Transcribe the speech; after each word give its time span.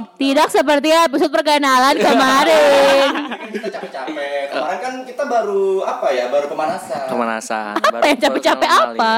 Ti- 0.00 0.30
tidak 0.30 0.48
seperti 0.48 0.88
episode 0.88 1.28
perkenalan 1.28 1.96
kemarin. 1.96 3.08
kita 3.50 3.68
capek-capek. 3.68 4.42
Kemarin 4.50 4.78
kan 4.78 4.94
kita 5.04 5.22
baru 5.26 5.82
apa 5.82 6.06
ya? 6.10 6.24
Baru 6.30 6.46
pemanasan. 6.48 7.06
Pemanasan. 7.10 7.74
Apa 7.76 8.06
ya? 8.06 8.14
Capek-capek 8.16 8.70
apa? 8.70 9.12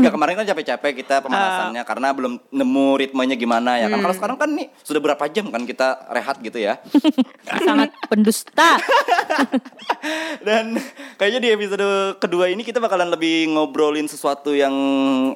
Enggak 0.00 0.12
kemarin 0.12 0.34
kan 0.34 0.46
capek-capek 0.50 0.92
kita 0.96 1.14
pemanasannya 1.22 1.82
karena 1.84 2.08
belum 2.10 2.32
nemu 2.50 2.86
ritmenya 2.98 3.36
gimana 3.36 3.78
ya 3.78 3.86
kan. 3.86 4.00
Kalau 4.00 4.14
sekarang 4.16 4.36
kan 4.36 4.50
nih 4.50 4.72
sudah 4.82 4.98
berapa 4.98 5.24
jam 5.30 5.46
kan 5.48 5.62
kita 5.62 6.08
rehat 6.10 6.40
gitu 6.40 6.58
ya. 6.58 6.80
Sangat 7.68 7.94
pendusta. 8.08 8.80
Dan 10.46 10.80
kayaknya 11.16 11.40
di 11.40 11.48
episode 11.52 11.86
kedua 12.18 12.48
ini 12.48 12.64
kita 12.64 12.80
bakalan 12.80 13.12
lebih 13.12 13.52
ngobrolin 13.52 14.08
sesuatu 14.08 14.56
yang 14.56 14.72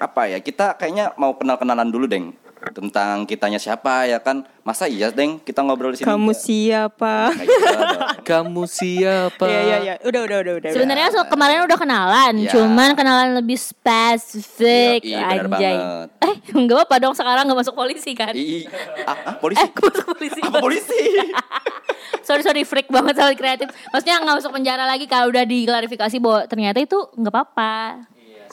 apa 0.00 0.32
ya? 0.32 0.38
Kita 0.40 0.74
kayaknya 0.74 1.12
mau 1.14 1.36
kenal-kenalan 1.36 1.88
dulu, 1.88 2.08
Deng. 2.08 2.32
Tentang 2.72 3.28
kitanya 3.28 3.60
siapa 3.60 4.08
ya 4.08 4.22
kan. 4.22 4.46
Masa 4.64 4.88
iya, 4.88 5.12
Deng, 5.12 5.36
kita 5.44 5.60
ngobrol 5.60 5.92
di 5.92 6.00
sini. 6.00 6.08
Kamu 6.08 6.32
siapa? 6.32 7.36
Gitu. 7.36 7.76
Kamu 8.32 8.64
siapa? 8.64 9.44
Iya 9.44 9.60
iya 9.60 9.76
iya. 9.84 9.94
Udah 10.00 10.24
udah 10.24 10.38
udah 10.40 10.54
udah. 10.56 10.70
Sebenarnya 10.72 11.12
so, 11.12 11.20
kemarin 11.28 11.68
udah 11.68 11.76
kenalan, 11.76 12.32
Ya. 12.40 12.48
cuman 12.48 12.96
kenalan 12.96 13.36
lebih 13.36 13.60
spesifik. 13.60 15.04
Yoi, 15.04 15.20
bener 15.20 15.46
Anjay. 15.52 15.76
banget. 15.76 16.08
Eh, 16.24 16.34
enggak 16.56 16.88
apa 16.88 16.96
dong 16.96 17.12
sekarang 17.12 17.44
enggak 17.44 17.60
masuk 17.60 17.76
polisi 17.76 18.16
kan? 18.16 18.32
Ih, 18.32 18.64
ah, 19.04 19.12
ah, 19.12 19.34
polisi? 19.36 19.60
Eh, 19.60 19.68
aku 19.68 19.80
masuk 19.84 20.06
polisi. 20.16 20.40
Apa 20.40 20.58
polisi? 20.64 21.00
sorry 22.26 22.40
sorry 22.40 22.64
freak 22.64 22.88
banget 22.88 23.20
sama 23.20 23.36
kreatif. 23.36 23.68
Maksudnya 23.92 24.16
nggak 24.24 24.36
masuk 24.40 24.52
penjara 24.56 24.88
lagi 24.88 25.04
kalau 25.04 25.28
udah 25.28 25.44
diklarifikasi 25.44 26.16
bahwa 26.24 26.40
ternyata 26.48 26.80
itu 26.80 26.96
nggak 27.20 27.32
apa-apa. 27.32 27.74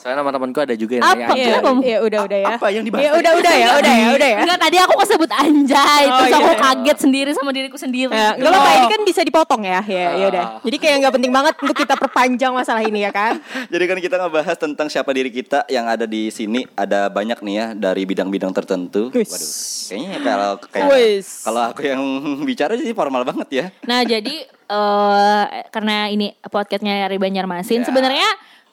Soalnya 0.02 0.18
nama 0.18 0.34
temanku 0.34 0.58
ada 0.58 0.74
juga 0.74 0.98
yang 0.98 1.06
Apa? 1.06 1.30
Anjay. 1.30 1.46
Iya 1.86 1.98
udah 2.02 2.20
udah 2.26 2.38
ya. 2.42 2.48
Apa 2.58 2.66
yang 2.74 2.82
dibahas 2.82 3.06
Iya 3.06 3.10
udah 3.14 3.32
udah 3.38 3.54
ya 3.54 3.68
udah 3.78 3.94
ya 3.94 4.08
udah 4.18 4.28
ya. 4.34 4.38
Enggak 4.42 4.58
tadi 4.58 4.76
aku 4.82 4.94
kesebut 4.98 5.30
anjay, 5.30 6.02
Oh, 6.10 6.18
terus 6.18 6.26
iya, 6.26 6.38
aku 6.42 6.50
iya. 6.50 6.58
kaget 6.58 6.98
sendiri 6.98 7.30
sama 7.38 7.50
diriku 7.54 7.78
sendiri. 7.78 8.10
Ya, 8.10 8.34
nggak 8.34 8.50
apa-apa 8.50 8.70
ini 8.74 8.86
kan 8.90 9.00
bisa 9.06 9.20
dipotong 9.22 9.62
ya. 9.62 9.80
Ya 9.86 10.08
ya 10.18 10.26
udah. 10.26 10.44
Jadi 10.66 10.76
kayak 10.82 10.96
nggak 11.06 11.14
penting 11.14 11.30
banget 11.30 11.54
untuk 11.54 11.76
kita 11.78 11.94
perpanjang 11.94 12.50
masalah 12.50 12.82
ini 12.82 13.06
ya 13.06 13.14
kan. 13.14 13.38
Jadi 13.72 13.84
kan 13.86 13.98
kita 14.02 14.16
ngebahas 14.18 14.56
tentang 14.58 14.90
siapa 14.90 15.14
diri 15.14 15.30
kita 15.30 15.70
yang 15.70 15.86
ada 15.86 16.02
di 16.02 16.34
sini 16.34 16.66
ada 16.74 17.06
banyak 17.06 17.38
nih 17.38 17.54
ya 17.54 17.66
dari 17.70 18.02
bidang-bidang 18.02 18.50
tertentu. 18.50 19.06
Waduh, 19.14 19.22
kayaknya 19.86 20.18
kalau 20.18 20.50
kayak 20.66 20.88
kalau 21.46 21.62
aku 21.70 21.80
yang 21.86 22.02
bicara 22.50 22.74
jadi 22.74 22.90
formal 22.90 23.22
banget 23.22 23.48
ya. 23.54 23.66
Nah 23.86 24.02
jadi 24.02 24.50
eh 24.50 25.44
karena 25.70 26.10
ini 26.10 26.34
podcastnya 26.42 27.06
dari 27.06 27.22
Banjarmasin, 27.22 27.82
Ya. 27.82 27.86
sebenarnya 27.86 28.26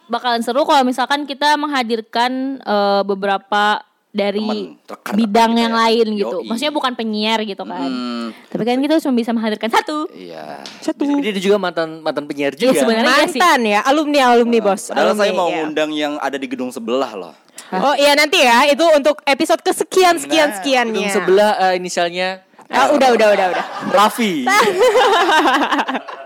bakalan 0.09 0.41
seru 0.41 0.61
kalau 0.63 0.81
misalkan 0.81 1.23
kita 1.23 1.55
menghadirkan 1.55 2.31
eh, 2.59 3.01
beberapa 3.03 3.79
dari 4.09 4.73
Teman, 4.89 5.13
bidang 5.13 5.51
yang 5.53 5.69
ya. 5.69 5.79
lain 5.85 6.07
gitu. 6.17 6.37
Yoi. 6.41 6.49
Maksudnya 6.49 6.73
bukan 6.73 6.93
penyiar 6.93 7.45
gitu 7.45 7.61
kan. 7.61 7.85
Hmm, 7.85 8.33
Tapi 8.49 8.63
kan 8.65 8.81
kita 8.81 8.97
cuma 8.99 9.13
bisa 9.13 9.29
menghadirkan 9.29 9.69
satu. 9.69 10.09
iya. 10.11 10.65
Satu. 10.81 11.05
Dia 11.21 11.29
juga 11.31 11.61
mantan 11.61 12.01
mantan 12.01 12.25
penyiar 12.25 12.57
Iya, 12.57 12.73
juga. 12.73 12.79
sebenarnya 12.81 13.05
iya 13.15 13.29
sih. 13.29 13.37
Mantan 13.37 13.59
ya, 13.63 13.79
alumni 13.85 14.19
alumni 14.27 14.59
bos. 14.59 14.89
Padahal 14.89 15.13
alumni, 15.13 15.21
saya 15.21 15.31
mau 15.31 15.47
ya. 15.47 15.55
ngundang 15.61 15.91
yang 15.93 16.13
ada 16.17 16.35
di 16.35 16.47
gedung 16.49 16.73
sebelah 16.73 17.13
loh. 17.13 17.33
Oh 17.69 17.93
iya 17.93 18.17
nanti 18.17 18.41
ya 18.41 18.65
itu 18.65 18.81
untuk 18.89 19.21
episode 19.23 19.61
kesekian 19.61 20.17
sekian 20.17 20.49
Nah, 20.49 20.55
sekiannya. 20.57 21.05
Gedung 21.05 21.13
sebelah 21.13 21.51
eh, 21.63 21.73
inisialnya 21.77 22.29
Ah, 22.65 22.89
udah 22.89 23.09
udah 23.13 23.27
udah 23.29 23.45
udah. 23.49 23.65
Raffi. 23.89 24.45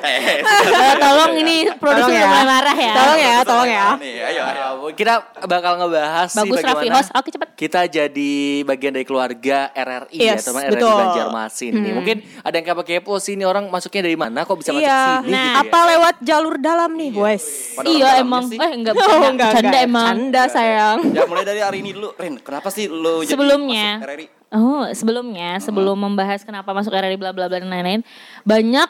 Eh, 0.00 0.40
Eh, 0.40 0.94
tolong 0.96 1.32
ini 1.36 1.56
produser 1.72 2.14
ya. 2.16 2.26
mulai 2.26 2.44
marah 2.44 2.76
ya. 2.76 2.92
Tolong 2.92 3.18
ya, 3.18 3.34
tolong 3.42 3.68
ya. 3.68 3.86
Nih, 3.96 4.14
ayo, 4.24 4.42
ayo. 4.42 4.62
Uh, 4.80 4.92
kita 4.92 5.14
bakal 5.42 5.76
ngebahas 5.76 6.28
sih 6.28 6.40
Bagus 6.40 6.56
Raffi 6.58 6.74
bagaimana 6.80 6.98
host. 6.98 7.10
Oke 7.12 7.28
cepet. 7.30 7.48
kita 7.54 7.80
jadi 7.86 8.32
bagian 8.62 8.92
dari 8.92 9.04
keluarga 9.04 9.58
RRI 9.70 10.16
Yes, 10.16 10.40
ya 10.40 10.46
teman 10.46 10.62
RRI. 10.68 10.82
Banjarmasin 10.82 11.72
nih. 11.74 11.92
Mungkin 11.92 12.16
ada 12.40 12.54
yang 12.54 12.66
kepo-kepo 12.66 13.12
sih 13.16 13.32
ini 13.32 13.44
orang 13.44 13.66
masuknya 13.66 14.02
dari 14.02 14.16
mana 14.16 14.42
kok 14.42 14.56
bisa 14.56 14.70
masuk 14.70 14.82
Iya, 14.82 15.00
sini 15.20 15.30
Nah, 15.30 15.38
gitu 15.38 15.50
ya. 15.50 15.62
apa 15.62 15.78
lewat 15.86 16.14
jalur 16.20 16.54
dalam 16.56 16.90
nih, 16.92 17.10
wes. 17.12 17.44
Pada 17.74 17.86
Iya 17.86 18.06
orang 18.08 18.20
emang. 18.20 18.44
sih. 18.46 18.58
Eh 18.58 18.70
enggak 18.72 18.94
Oh, 19.00 19.20
enggak, 19.24 19.50
enggak. 19.54 19.82
emang. 19.82 20.06
Canda 20.10 20.42
sayang. 20.46 20.98
Ya 21.10 21.22
mulai 21.24 21.44
dari 21.44 21.60
hari 21.60 21.78
ini 21.80 21.90
dulu, 21.92 22.12
Rin. 22.14 22.38
Kenapa 22.38 22.68
sih 22.68 22.86
lo 22.86 23.20
jadi 23.20 23.30
Sebelumnya. 23.30 23.88
masuk 23.96 24.08
RRI? 24.08 24.26
Oh, 24.50 24.82
sebelumnya, 24.90 25.50
sebelum 25.58 25.94
membahas 25.96 26.42
kenapa 26.42 26.70
masuk 26.70 26.90
RRI 26.90 27.14
bla 27.14 27.30
bla 27.30 27.46
bla 27.46 27.56
dan 27.56 27.68
lain-lain, 27.68 28.02
banyak 28.42 28.88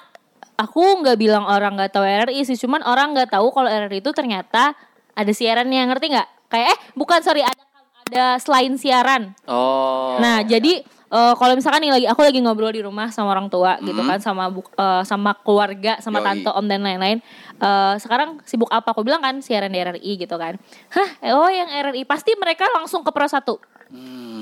aku 0.61 1.01
nggak 1.01 1.17
bilang 1.17 1.49
orang 1.49 1.73
nggak 1.81 1.97
tahu 1.97 2.05
RRI 2.05 2.45
sih, 2.45 2.57
cuman 2.61 2.85
orang 2.85 3.17
nggak 3.17 3.33
tahu 3.33 3.49
kalau 3.49 3.67
RRI 3.67 4.05
itu 4.05 4.13
ternyata 4.13 4.77
ada 5.17 5.33
siarannya, 5.33 5.89
ngerti 5.89 6.07
nggak? 6.13 6.29
Kayak 6.51 6.67
eh 6.77 6.79
bukan 6.93 7.21
sorry 7.25 7.41
ada 7.41 7.63
ada 8.11 8.27
selain 8.43 8.75
siaran. 8.75 9.33
Oh. 9.47 10.19
Nah, 10.19 10.43
jadi 10.43 10.83
eh, 10.83 11.35
kalau 11.39 11.55
misalkan 11.55 11.79
nih 11.87 11.93
lagi 11.95 12.07
aku 12.11 12.27
lagi 12.27 12.43
ngobrol 12.43 12.75
di 12.75 12.83
rumah 12.83 13.07
sama 13.15 13.31
orang 13.31 13.47
tua 13.47 13.79
gitu 13.81 14.03
kan 14.03 14.19
sama 14.19 14.51
eh, 14.51 15.03
sama 15.07 15.31
keluarga, 15.41 16.03
sama 16.03 16.19
Yoi. 16.19 16.27
tante, 16.27 16.51
om 16.51 16.67
dan 16.67 16.83
lain-lain. 16.83 17.19
Eh, 17.57 17.95
sekarang 18.03 18.43
sibuk 18.43 18.67
apa? 18.69 18.91
Aku 18.91 19.07
bilang 19.07 19.23
kan 19.23 19.39
siaran 19.39 19.71
di 19.71 19.79
RRI 19.79 20.13
gitu 20.19 20.35
kan. 20.35 20.59
Hah, 20.91 21.09
oh 21.39 21.47
yang 21.47 21.71
RRI 21.71 22.03
pasti 22.03 22.35
mereka 22.35 22.67
langsung 22.75 23.07
ke 23.07 23.15
Pro 23.15 23.31
1. 23.31 23.47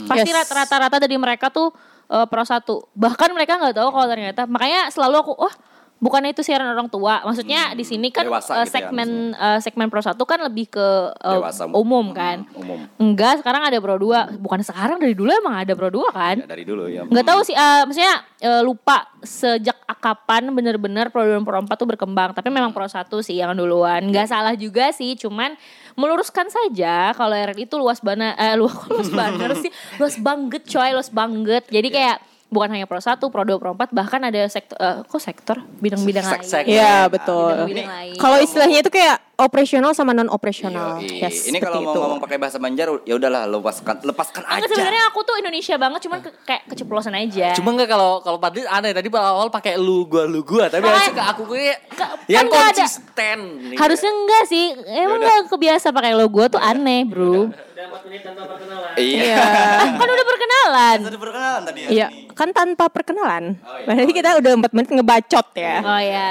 Pasti 0.08 0.30
Yes. 0.32 0.36
rat- 0.48 0.54
rata-rata 0.64 0.96
dari 0.96 1.16
mereka 1.20 1.52
tuh 1.52 1.68
eh, 2.08 2.24
Pro 2.24 2.40
1. 2.40 2.64
Bahkan 2.96 3.30
mereka 3.36 3.60
nggak 3.60 3.76
tahu 3.76 3.88
kalau 3.92 4.06
ternyata 4.08 4.48
makanya 4.48 4.88
selalu 4.88 5.16
aku 5.28 5.32
wah 5.36 5.52
bukannya 5.98 6.30
itu 6.30 6.42
siaran 6.46 6.70
orang 6.70 6.86
tua. 6.86 7.22
Maksudnya 7.26 7.74
di 7.74 7.82
sini 7.82 8.08
kan 8.14 8.26
Dewasa 8.26 8.62
eh, 8.62 8.66
gitu 8.66 8.70
ya, 8.70 8.72
segmen 8.72 9.08
eh, 9.34 9.58
segmen 9.62 9.86
Pro 9.90 10.02
1 10.02 10.14
kan 10.14 10.38
lebih 10.46 10.70
ke 10.70 10.88
Dewasa. 11.18 11.66
umum 11.74 12.14
kan. 12.14 12.46
Hmm, 12.54 12.62
umum. 12.62 12.78
Enggak, 12.98 13.42
sekarang 13.42 13.62
ada 13.66 13.78
Pro 13.82 13.98
2. 13.98 14.38
Bukan 14.38 14.60
sekarang 14.62 14.96
dari 15.02 15.14
dulu 15.18 15.30
emang 15.30 15.58
ada 15.58 15.72
Pro 15.74 15.90
2 15.90 16.14
kan? 16.14 16.36
Ya, 16.38 16.46
dari 16.46 16.64
dulu 16.64 16.86
ya. 16.86 17.02
Nggak 17.04 17.26
tahu 17.26 17.40
sih, 17.42 17.54
eh, 17.54 17.82
maksudnya 17.84 18.14
eh, 18.38 18.62
lupa 18.62 19.10
sejak 19.22 19.76
kapan 19.98 20.54
bener-bener 20.54 21.10
Pro 21.10 21.26
2 21.26 21.42
dan 21.42 21.44
Pro 21.44 21.58
4 21.58 21.66
tuh 21.74 21.88
berkembang. 21.90 22.30
Tapi 22.32 22.48
memang 22.48 22.70
Pro 22.70 22.86
1 22.86 23.10
sih 23.26 23.36
yang 23.38 23.52
duluan. 23.58 24.06
Nggak 24.06 24.30
salah 24.30 24.54
juga 24.54 24.94
sih, 24.94 25.18
cuman 25.18 25.58
meluruskan 25.98 26.46
saja 26.46 27.10
kalau 27.18 27.34
RRI 27.34 27.66
itu 27.66 27.74
luas 27.74 27.98
banget, 27.98 28.38
eh 28.38 28.54
luas, 28.54 28.78
luas 28.94 29.10
banget 29.10 29.66
sih, 29.66 29.70
luas 29.98 30.14
banget 30.22 30.62
coy, 30.62 30.90
luas 30.94 31.10
banget. 31.10 31.66
Jadi 31.66 31.88
kayak 31.90 32.37
bukan 32.48 32.68
hanya 32.72 32.86
Pro 32.88 32.98
1, 33.00 33.20
Pro 33.20 33.42
2, 33.44 33.60
Pro 33.60 33.72
4, 33.76 33.92
bahkan 33.92 34.20
ada 34.24 34.40
sektor, 34.48 34.76
eh, 34.80 35.04
kok 35.04 35.20
sektor? 35.20 35.56
Bidang-bidang 35.80 36.24
lain. 36.24 36.64
Iya, 36.64 36.96
betul. 37.12 37.54
Lain. 37.68 38.16
Kalau 38.16 38.36
istilahnya 38.40 38.80
itu 38.80 38.90
kayak 38.90 39.27
operasional 39.38 39.94
sama 39.94 40.10
non 40.10 40.26
operasional. 40.28 40.98
Yes, 40.98 41.46
ini 41.46 41.62
kalau 41.62 41.78
mau 41.80 41.94
itu. 41.94 42.00
ngomong 42.02 42.18
pakai 42.18 42.36
bahasa 42.36 42.58
Banjar 42.58 42.90
ya 43.06 43.14
udahlah 43.14 43.46
lepaskan 43.46 44.02
lepaskan 44.02 44.42
aja. 44.42 44.58
Enggak, 44.58 44.70
sebenarnya 44.74 45.02
aku 45.06 45.20
tuh 45.22 45.34
Indonesia 45.38 45.74
banget, 45.78 46.00
cuman 46.04 46.18
ke- 46.20 46.36
kayak 46.42 46.62
keceplosan 46.66 47.14
aja. 47.14 47.54
Cuma 47.54 47.70
enggak 47.70 47.88
kalau 47.88 48.18
kalau 48.20 48.38
Padli 48.42 48.66
aneh 48.66 48.90
tadi 48.90 49.06
awal 49.08 49.46
pakai 49.48 49.78
lu 49.78 50.04
gua 50.04 50.26
lu 50.26 50.42
gua 50.42 50.66
tapi 50.66 50.82
harusnya 50.82 51.14
ke 51.14 51.24
aku 51.24 51.42
gue 51.46 51.70
yang 52.26 52.50
kan 52.50 52.66
ada. 52.66 52.82
konsisten. 52.82 53.38
nih. 53.70 53.76
Harusnya 53.78 54.10
enggak 54.10 54.42
sih, 54.44 54.64
emang 54.98 55.18
enggak 55.22 55.38
kebiasa 55.46 55.94
pakai 55.94 56.12
logo 56.18 56.42
tuh 56.50 56.58
aneh 56.58 57.06
bro. 57.06 57.54
Iya. 58.98 59.38
kan 59.94 60.08
udah 60.08 60.26
perkenalan. 60.26 60.98
Sudah 61.06 61.20
perkenalan 61.20 61.62
tadi 61.62 61.80
ya. 61.80 61.88
Iya, 61.88 62.06
kan 62.34 62.50
tanpa 62.50 62.90
perkenalan. 62.90 63.54
Berarti 63.86 64.12
kita 64.12 64.30
udah 64.34 64.52
4 64.58 64.74
menit 64.74 64.90
ngebacot 64.90 65.46
ya. 65.54 65.76
Oh 65.78 66.02
ya. 66.02 66.28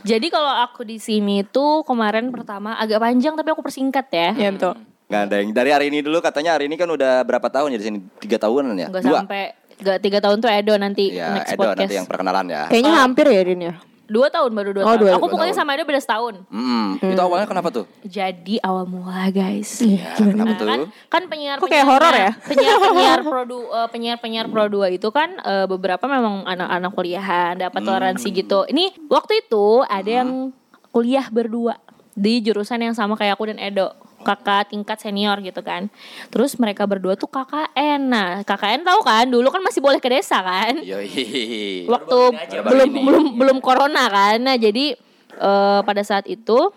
Jadi 0.00 0.32
kalau 0.32 0.48
aku 0.48 0.80
di 0.82 0.96
sini 0.96 1.44
tuh 1.44 1.84
kemarin 1.84 2.32
pertama 2.32 2.49
agak 2.52 2.98
panjang 2.98 3.34
tapi 3.34 3.48
aku 3.48 3.60
persingkat 3.60 4.06
ya. 4.08 4.28
Iya, 4.34 4.50
betul. 4.50 4.74
Nggak 5.06 5.22
ada 5.24 5.36
yang 5.36 5.50
dari 5.50 5.70
hari 5.70 5.86
ini 5.86 5.98
dulu 6.00 6.18
katanya 6.18 6.54
hari 6.54 6.64
ini 6.64 6.74
kan 6.74 6.86
udah 6.86 7.22
berapa 7.22 7.46
tahun 7.46 7.74
ya 7.74 7.78
di 7.78 7.84
sini 7.84 7.98
tiga 8.16 8.38
tahunan 8.38 8.74
ya 8.74 8.86
Enggak 8.88 9.02
dua 9.04 9.18
sampai 9.20 9.42
enggak 9.76 9.98
tiga 9.98 10.18
tahun 10.20 10.36
tuh 10.38 10.48
Edo 10.48 10.74
nanti 10.76 11.04
ya 11.10 11.34
next 11.34 11.50
Edo 11.50 11.60
podcast. 11.60 11.78
nanti 11.80 11.94
yang 11.94 12.06
perkenalan 12.06 12.46
ya 12.46 12.62
Kayaknya 12.66 12.92
hampir 12.96 13.26
ya 13.26 13.42
Rin 13.42 13.60
ya. 13.60 13.74
Dua 14.06 14.26
tahun 14.26 14.50
baru 14.50 14.70
dua 14.70 14.82
Oh, 14.82 14.86
tahun. 14.88 15.00
dua- 15.00 15.12
aku 15.12 15.18
dua 15.20 15.32
pokoknya 15.34 15.50
tahun. 15.52 15.62
sama 15.62 15.74
Edo 15.74 15.84
beda 15.84 16.00
setahun. 16.00 16.34
Hmm, 16.46 16.88
itu 16.96 17.18
awalnya 17.20 17.46
kenapa 17.46 17.68
tuh 17.70 17.84
Jadi 18.02 18.54
awal 18.60 18.84
mula 18.84 19.22
guys. 19.30 19.70
ya 19.82 20.14
kenapa 20.14 20.46
Nah, 20.46 20.58
tuh 20.58 20.66
kan 20.68 20.80
kan 21.08 21.22
penyiar 21.26 21.56
Kok 21.58 21.66
kayak 21.66 21.86
horor 21.86 22.14
ya? 22.14 22.30
penyiar 22.44 22.78
penyiar 22.78 23.20
produ 23.20 23.58
eh, 23.68 23.88
penyiar 23.88 24.16
penyiar 24.16 24.46
pro 24.46 24.62
2 24.64 24.90
itu 24.92 25.08
kan 25.10 25.30
eh, 25.36 25.66
beberapa 25.66 26.06
memang 26.06 26.42
anak-anak 26.44 26.90
kuliahan 26.92 27.54
dapat 27.56 27.80
toleransi 27.80 28.30
gitu. 28.32 28.62
Ini 28.64 28.94
waktu 29.06 29.42
itu 29.42 29.82
ada 29.82 30.10
yang 30.12 30.54
kuliah 30.90 31.26
berdua 31.26 31.82
di 32.20 32.44
jurusan 32.44 32.84
yang 32.84 32.92
sama 32.92 33.16
kayak 33.16 33.40
aku 33.40 33.48
dan 33.48 33.56
Edo. 33.56 33.96
Kakak 34.20 34.68
tingkat 34.68 35.00
senior 35.00 35.40
gitu 35.40 35.64
kan. 35.64 35.88
Terus 36.28 36.60
mereka 36.60 36.84
berdua 36.84 37.16
tuh 37.16 37.24
KKN 37.32 38.00
nah 38.04 38.30
KKN 38.44 38.84
tahu 38.84 39.00
kan? 39.00 39.24
Dulu 39.24 39.48
kan 39.48 39.64
masih 39.64 39.80
boleh 39.80 39.96
ke 39.96 40.12
desa 40.12 40.44
kan? 40.44 40.76
Yoi. 40.76 41.88
waktu 41.88 42.18
aja. 42.36 42.60
belum 42.60 42.88
Baru 42.92 43.00
belum 43.00 43.24
belum 43.40 43.58
corona 43.64 44.12
kan? 44.12 44.36
Nah 44.44 44.60
jadi 44.60 44.92
eh, 45.40 45.80
pada 45.80 46.02
saat 46.04 46.28
itu 46.28 46.68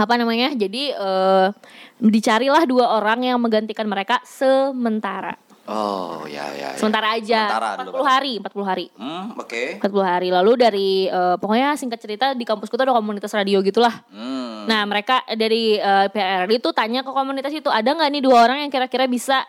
apa 0.00 0.16
namanya? 0.16 0.56
Jadi 0.56 0.96
eh, 0.96 1.46
dicarilah 2.00 2.64
dua 2.64 2.96
orang 2.96 3.28
yang 3.28 3.36
menggantikan 3.36 3.84
mereka 3.84 4.24
sementara 4.24 5.36
Oh 5.66 6.24
ya 6.24 6.46
ya. 6.52 6.68
ya. 6.68 6.78
sementara 6.78 7.12
aja 7.12 7.40
Sementara 7.44 7.68
40 7.76 7.86
dulu, 7.88 8.02
hari 8.02 8.32
40 8.38 8.62
hari 8.64 8.86
Hmm 8.94 9.26
oke. 9.34 9.62
40 9.78 9.86
hari 10.04 10.28
lalu 10.30 10.52
dari 10.54 10.88
eh, 11.04 11.36
pokoknya 11.36 11.74
singkat 11.74 11.98
cerita 11.98 12.26
di 12.32 12.42
kampusku 12.42 12.72
tuh 12.72 12.84
ada 12.84 12.94
komunitas 12.94 13.30
radio 13.30 13.58
gitulah 13.60 14.02
Hmm. 14.08 14.66
Nah 14.66 14.82
mereka 14.82 15.22
dari 15.28 15.78
uh, 15.78 16.06
PRRI 16.06 16.56
itu 16.56 16.70
tanya 16.70 17.00
ke 17.00 17.08
komunitas 17.08 17.50
itu 17.50 17.66
ada 17.68 17.86
nggak 17.86 18.10
nih 18.10 18.18
dua 18.20 18.42
orang 18.42 18.58
yang 18.60 18.70
kira-kira 18.72 19.06
bisa 19.06 19.46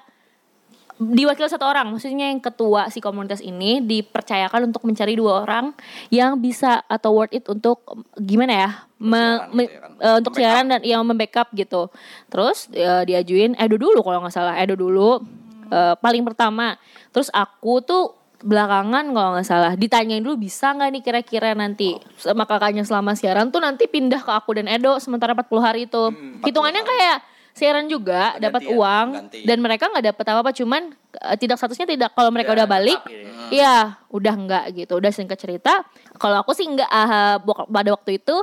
diwakili 0.96 1.46
satu 1.46 1.62
orang, 1.64 1.86
maksudnya 1.88 2.26
yang 2.26 2.38
ketua 2.38 2.90
si 2.90 2.98
komunitas 2.98 3.38
ini 3.40 3.78
dipercayakan 3.80 4.66
untuk 4.68 4.82
mencari 4.82 5.14
dua 5.14 5.42
orang 5.42 5.70
yang 6.10 6.38
bisa 6.38 6.82
atau 6.88 7.14
worth 7.14 7.30
it 7.32 7.46
untuk 7.46 7.86
gimana 8.16 8.54
ya, 8.56 8.70
me- 8.98 9.14
Siaran 9.38 9.50
me- 9.52 9.64
gitu 9.64 9.74
ya 9.74 9.82
kan? 9.84 9.92
eh, 10.00 10.16
untuk 10.16 10.34
siaran 10.34 10.66
dan 10.68 10.82
yang 10.82 11.02
membackup 11.02 11.48
gitu. 11.52 11.94
Terus 12.28 12.66
eh, 12.72 13.02
diajuin 13.04 13.54
Edo 13.56 13.78
dulu 13.78 14.02
kalau 14.02 14.22
nggak 14.22 14.34
salah, 14.34 14.58
Edo 14.58 14.74
dulu 14.74 15.22
eh, 15.68 15.96
paling 15.98 16.24
pertama. 16.24 16.76
Terus 17.12 17.28
aku 17.30 17.80
tuh 17.82 18.04
belakangan 18.38 19.10
kalau 19.12 19.34
nggak 19.34 19.48
salah 19.50 19.74
ditanyain 19.74 20.22
dulu 20.22 20.38
bisa 20.38 20.70
nggak 20.70 20.90
nih 20.94 21.02
kira-kira 21.02 21.58
nanti 21.58 21.98
sama 22.22 22.46
kakaknya 22.46 22.86
selama 22.86 23.18
siaran 23.18 23.50
tuh 23.50 23.58
nanti 23.58 23.90
pindah 23.90 24.22
ke 24.22 24.30
aku 24.30 24.62
dan 24.62 24.70
Edo 24.70 25.02
sementara 25.02 25.34
40 25.34 25.58
hari 25.58 25.90
itu 25.90 26.14
hitungannya 26.46 26.86
kayak 26.86 27.18
siaran 27.58 27.90
juga 27.90 28.38
dapat 28.38 28.62
ya, 28.62 28.70
uang 28.70 29.08
ganti. 29.26 29.42
dan 29.42 29.58
mereka 29.58 29.90
nggak 29.90 30.14
dapat 30.14 30.26
apa-apa 30.30 30.52
cuman 30.54 30.94
eh, 31.18 31.38
tidak 31.42 31.58
statusnya 31.58 31.90
tidak 31.90 32.14
kalau 32.14 32.30
mereka 32.30 32.54
Ya, 32.54 32.56
udah 32.62 32.68
balik 32.70 33.02
gitu 33.10 33.26
Iya, 33.48 33.96
udah 34.12 34.34
enggak 34.36 34.64
gitu. 34.76 35.00
Udah 35.00 35.08
singkat 35.08 35.40
cerita, 35.40 35.88
kalau 36.20 36.44
aku 36.44 36.52
sih 36.52 36.68
enggak 36.68 36.88
ah, 36.92 37.40
wak- 37.40 37.72
pada 37.72 37.90
waktu 37.96 38.20
itu 38.20 38.36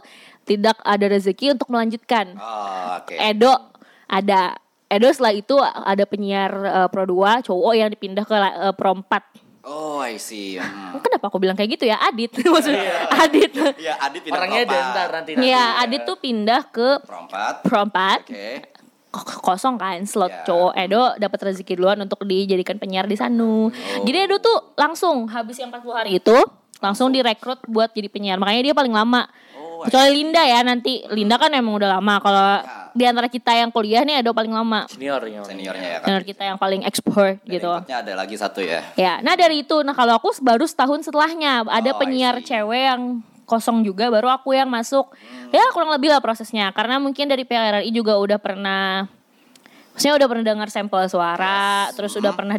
tidak 0.45 0.81
ada 0.81 1.07
rezeki 1.07 1.53
untuk 1.53 1.69
melanjutkan. 1.69 2.41
Oh, 2.41 2.97
oke. 3.01 3.13
Edo 3.13 3.53
ada 4.09 4.57
Edo 4.95 5.09
setelah 5.09 5.33
itu 5.33 5.57
ada 5.61 6.05
penyiar 6.05 6.53
eh, 6.55 6.89
Pro 6.89 7.03
2 7.03 7.11
cowok 7.43 7.73
yang 7.75 7.89
dipindah 7.89 8.23
ke 8.23 8.33
eh, 8.33 8.73
Pro 8.73 8.95
4. 8.95 9.65
Oh, 9.65 9.97
I 9.99 10.17
see. 10.17 10.55
Hmm. 10.55 11.01
Kenapa 11.01 11.27
aku 11.27 11.41
bilang 11.41 11.55
kayak 11.55 11.75
gitu 11.75 11.85
ya? 11.85 11.97
Adit 11.99 12.31
maksudnya. 12.53 13.09
Adit. 13.17 13.49
Iya, 13.75 13.97
Adit 13.99 14.21
pindah 14.23 14.37
Orangnya 14.39 14.61
perempat. 14.63 14.77
ada 14.79 14.93
ntar 14.93 15.09
nanti. 15.11 15.31
nanti. 15.33 15.47
Iya, 15.47 15.65
Adit 15.81 16.03
tuh 16.05 16.17
pindah 16.17 16.61
ke 16.69 16.89
Perempat. 17.01 17.55
Pro 17.63 17.81
4. 17.83 18.23
Oke. 18.23 18.49
Ko- 19.09 19.41
kosong 19.47 19.79
kan 19.79 20.03
slot 20.05 20.29
Ya. 20.29 20.43
cowok 20.45 20.73
Edo 20.77 21.17
dapat 21.17 21.39
rezeki 21.49 21.75
duluan 21.75 21.97
untuk 21.97 22.21
dijadikan 22.23 22.77
penyiar 22.77 23.07
di 23.07 23.15
sana. 23.15 23.71
Jadi 24.03 24.19
Edo 24.21 24.37
tuh 24.37 24.75
langsung 24.75 25.27
habis 25.29 25.57
yang 25.57 25.71
40 25.71 25.95
hari 25.95 26.11
itu 26.19 26.35
langsung 26.79 27.09
direkrut 27.09 27.63
buat 27.65 27.89
jadi 27.89 28.07
penyiar. 28.07 28.37
Makanya 28.37 28.63
dia 28.65 28.75
paling 28.75 28.91
lama. 28.91 29.25
Oh, 29.55 29.81
Kecuali 29.81 30.13
Linda 30.13 30.43
ya 30.43 30.61
nanti. 30.61 31.07
Linda 31.09 31.39
kan 31.39 31.49
emang 31.51 31.73
udah 31.75 31.95
lama. 31.95 32.15
Kalau 32.19 32.49
di 32.95 33.05
antara 33.05 33.27
kita 33.27 33.51
yang 33.51 33.75
kuliah 33.75 34.07
nih 34.07 34.23
Edo 34.23 34.31
paling 34.31 34.55
lama. 34.55 34.87
Seniornya. 34.87 35.43
Seniornya 35.43 35.89
ya 35.91 35.99
kan. 35.99 36.07
Senior 36.09 36.25
kita 36.25 36.43
yang 36.47 36.59
paling 36.63 36.87
ekspor 36.87 37.43
gitu. 37.43 37.71
ada 37.75 38.13
lagi 38.15 38.39
satu 38.39 38.63
ya. 38.63 38.87
Ya, 38.95 39.19
nah 39.21 39.35
dari 39.35 39.67
itu, 39.67 39.83
nah 39.83 39.93
kalau 39.93 40.15
aku 40.17 40.31
baru 40.39 40.63
setahun 40.65 41.11
setelahnya 41.11 41.67
ada 41.67 41.91
Oh, 41.95 41.99
penyiar 41.99 42.39
cewek 42.41 42.83
yang 42.95 43.03
kosong 43.45 43.83
juga, 43.83 44.09
baru 44.09 44.31
aku 44.31 44.55
yang 44.55 44.71
masuk. 44.71 45.11
Hmm. 45.11 45.51
Ya 45.51 45.63
kurang 45.75 45.91
lebih 45.91 46.11
lah 46.15 46.23
prosesnya, 46.23 46.71
karena 46.71 47.03
mungkin 47.03 47.27
dari 47.27 47.43
PRRI 47.43 47.91
juga 47.91 48.17
udah 48.19 48.39
pernah, 48.39 49.11
maksudnya 49.93 50.15
udah 50.17 50.27
pernah 50.31 50.45
dengar 50.47 50.69
sampel 50.71 51.07
suara, 51.11 51.91
terus 51.93 52.15
udah 52.15 52.33
pernah 52.33 52.57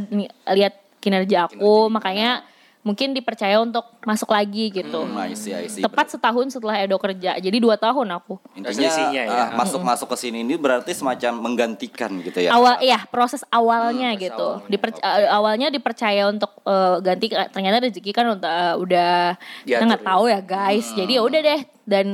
lihat 0.52 0.76
kinerja 1.00 1.48
aku, 1.52 1.88
makanya 1.92 2.44
mungkin 2.86 3.12
dipercaya 3.12 3.58
untuk 3.58 3.82
masuk 4.02 4.30
lagi 4.30 4.70
gitu. 4.70 5.02
Hmm, 5.04 5.18
I 5.20 5.34
see, 5.34 5.52
I 5.52 5.66
see. 5.66 5.82
Tepat 5.82 6.14
setahun 6.14 6.54
setelah 6.54 6.78
Edo 6.78 6.96
kerja, 6.96 7.34
jadi 7.36 7.58
dua 7.58 7.76
tahun 7.76 8.14
aku. 8.14 8.38
Intinya 8.54 8.72
Selisihnya 8.88 9.24
ya. 9.26 9.42
ah, 9.44 9.50
masuk-masuk 9.58 10.06
ke 10.08 10.18
sini 10.20 10.40
ini 10.40 10.54
berarti 10.54 10.94
semacam 10.94 11.42
menggantikan 11.42 12.14
gitu 12.22 12.38
ya. 12.40 12.54
awal 12.54 12.78
ya 12.80 13.02
proses 13.10 13.42
awalnya 13.50 14.14
Hmm, 14.14 14.16
proses 14.16 14.26
gitu 14.30 14.46
awalnya, 14.54 14.70
Diperc- 14.70 15.02
oke. 15.02 15.18
eh, 15.18 15.28
awalnya 15.28 15.68
dipercaya 15.68 16.24
untuk 16.28 16.52
eh, 16.62 16.98
ganti 17.02 17.26
ternyata 17.28 17.78
rezeki 17.82 18.12
kan 18.12 18.26
untuk, 18.32 18.46
eh, 18.46 18.76
udah 18.78 19.14
kita 19.34 19.66
Diatur 19.66 19.88
nggak 19.90 20.00
ya. 20.00 20.08
tahu 20.08 20.24
ya 20.28 20.40
guys 20.40 20.86
Hmm. 20.88 20.98
jadi 20.98 21.12
ya 21.12 21.22
udah 21.22 21.42
deh 21.44 21.62
dan 21.84 22.08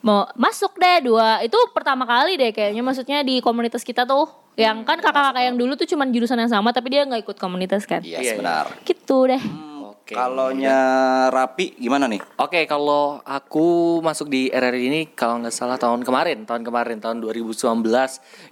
mau 0.00 0.24
masuk 0.34 0.72
deh 0.76 1.02
dua 1.04 1.40
itu 1.40 1.58
pertama 1.70 2.04
kali 2.04 2.34
deh 2.34 2.50
kayaknya 2.50 2.80
maksudnya 2.80 3.20
di 3.20 3.38
komunitas 3.38 3.82
kita 3.82 4.06
tuh 4.06 4.30
Hmm, 4.50 4.58
yang 4.58 4.76
kan 4.82 4.98
kakak-kakak 4.98 5.42
yang 5.42 5.56
dulu 5.56 5.72
tuh 5.74 5.86
cuman 5.86 6.10
jurusan 6.10 6.36
yang 6.36 6.48
sama 6.48 6.70
tapi 6.70 6.90
dia 6.90 7.02
nggak 7.02 7.22
ikut 7.22 7.36
komunitas 7.36 7.84
kan 7.84 8.00
Iya, 8.00 8.18
Iya, 8.18 8.22
iya. 8.26 8.34
benar. 8.36 8.64
gitu 8.82 9.24
deh 9.24 9.40
Oke. 10.10 10.18
Kalaunya 10.18 10.78
Rapi 11.30 11.78
gimana 11.78 12.10
nih? 12.10 12.18
Oke, 12.42 12.66
kalau 12.66 13.22
aku 13.22 14.02
masuk 14.02 14.26
di 14.26 14.50
RRI 14.50 14.90
ini 14.90 15.00
kalau 15.14 15.38
nggak 15.38 15.54
salah 15.54 15.78
tahun 15.78 16.02
kemarin, 16.02 16.42
tahun 16.50 16.66
kemarin 16.66 16.98
tahun 16.98 17.22
2019 17.22 17.54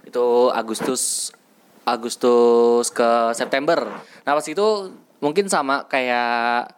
itu 0.07 0.27
Agustus 0.55 1.35
Agustus 1.83 2.87
ke 2.95 3.35
September. 3.35 3.91
Nah, 4.23 4.31
pas 4.39 4.47
itu 4.47 4.95
mungkin 5.19 5.51
sama 5.51 5.83
kayak 5.83 6.71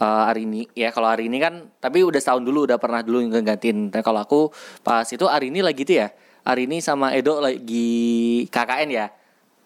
eh, 0.00 0.22
hari 0.24 0.48
ini 0.48 0.64
ya. 0.72 0.88
Kalau 0.96 1.12
hari 1.12 1.28
ini 1.28 1.36
kan 1.36 1.68
tapi 1.76 2.00
udah 2.00 2.16
setahun 2.16 2.40
dulu 2.40 2.64
udah 2.64 2.80
pernah 2.80 3.04
dulu 3.04 3.20
ngegantiin. 3.36 3.92
Nah, 3.92 4.00
kalau 4.00 4.24
aku 4.24 4.48
pas 4.80 5.04
itu 5.12 5.28
hari 5.28 5.52
ini 5.52 5.60
lagi 5.60 5.84
itu 5.84 6.00
ya. 6.00 6.08
Hari 6.48 6.64
ini 6.64 6.80
sama 6.80 7.12
Edo 7.12 7.36
lagi 7.36 8.48
KKN 8.48 8.88
ya. 8.88 9.12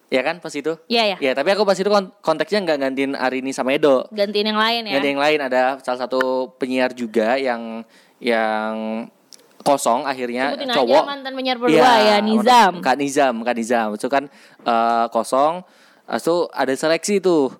Ya 0.07 0.23
kan 0.23 0.39
pas 0.39 0.55
itu? 0.55 0.71
Iya, 0.87 1.03
iya. 1.03 1.17
Ya, 1.19 1.31
tapi 1.35 1.51
aku 1.51 1.67
pas 1.67 1.75
itu 1.75 1.85
kon- 1.85 2.15
konteksnya 2.23 2.63
nggak 2.63 2.79
gantiin 2.79 3.11
Arini 3.11 3.51
sama 3.51 3.75
Edo. 3.75 4.07
gantiin 4.07 4.47
yang 4.47 4.55
lain 4.55 4.81
ya 4.87 4.97
ada 4.97 5.07
yang 5.07 5.19
lain 5.19 5.39
ada 5.41 5.61
salah 5.83 6.07
satu 6.07 6.47
penyiar 6.55 6.95
juga 6.95 7.35
yang 7.35 7.83
yang 8.17 9.03
kosong 9.59 10.07
akhirnya 10.07 10.55
sebutin 10.55 10.71
cowok. 10.71 10.95
aja 10.95 11.11
mantan 11.11 11.33
penyiar 11.35 11.57
berdua 11.59 11.91
ya 11.99 12.17
Nizam 12.23 12.79
Kak 12.79 12.95
Nizam, 12.95 13.35
Kak 13.43 13.55
Nizam. 13.55 13.89
Itu 13.93 14.07
kan 14.07 14.31
eh, 14.63 15.05
kosong. 15.11 15.67
Tuh 16.07 16.47
ada 16.49 16.71
seleksi 16.71 17.19
tuh. 17.19 17.51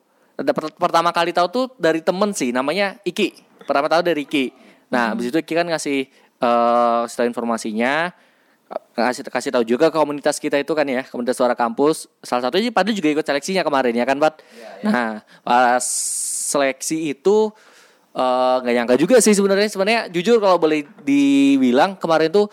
Pertama 0.79 1.11
kali 1.11 1.35
tahu 1.35 1.47
tuh 1.51 1.65
dari 1.75 1.99
temen 1.99 2.31
sih 2.31 2.55
namanya 2.55 2.95
Iki. 3.03 3.59
Pertama 3.67 3.91
tahu 3.91 4.07
dari 4.07 4.23
Iki. 4.23 4.45
Nah, 4.87 5.11
habis 5.11 5.27
itu 5.27 5.35
Iki 5.35 5.51
kan 5.51 5.67
ngasih 5.67 6.07
eh 6.37 7.01
setelah 7.09 7.27
informasinya 7.27 8.15
kasih 8.97 9.23
kasih 9.29 9.49
tahu 9.53 9.63
juga 9.63 9.87
komunitas 9.87 10.41
kita 10.41 10.59
itu 10.59 10.73
kan 10.75 10.83
ya 10.83 11.05
komunitas 11.07 11.39
suara 11.39 11.55
kampus. 11.55 12.11
Salah 12.19 12.49
satunya 12.49 12.73
Padahal 12.73 12.95
juga 12.95 13.09
ikut 13.13 13.25
seleksinya 13.25 13.63
kemarin 13.63 13.95
ya 13.95 14.03
kan 14.03 14.19
Pat 14.19 14.43
nah 14.83 15.23
pas 15.41 15.83
seleksi 16.51 17.15
itu 17.15 17.51
eh, 18.11 18.55
nggak 18.63 18.75
nyangka 18.75 18.95
juga 18.99 19.17
sih 19.23 19.31
sebenarnya. 19.31 19.71
Sebenarnya 19.71 20.01
jujur 20.11 20.43
kalau 20.43 20.59
boleh 20.59 20.83
dibilang 21.07 21.95
kemarin 21.95 22.27
tuh 22.33 22.51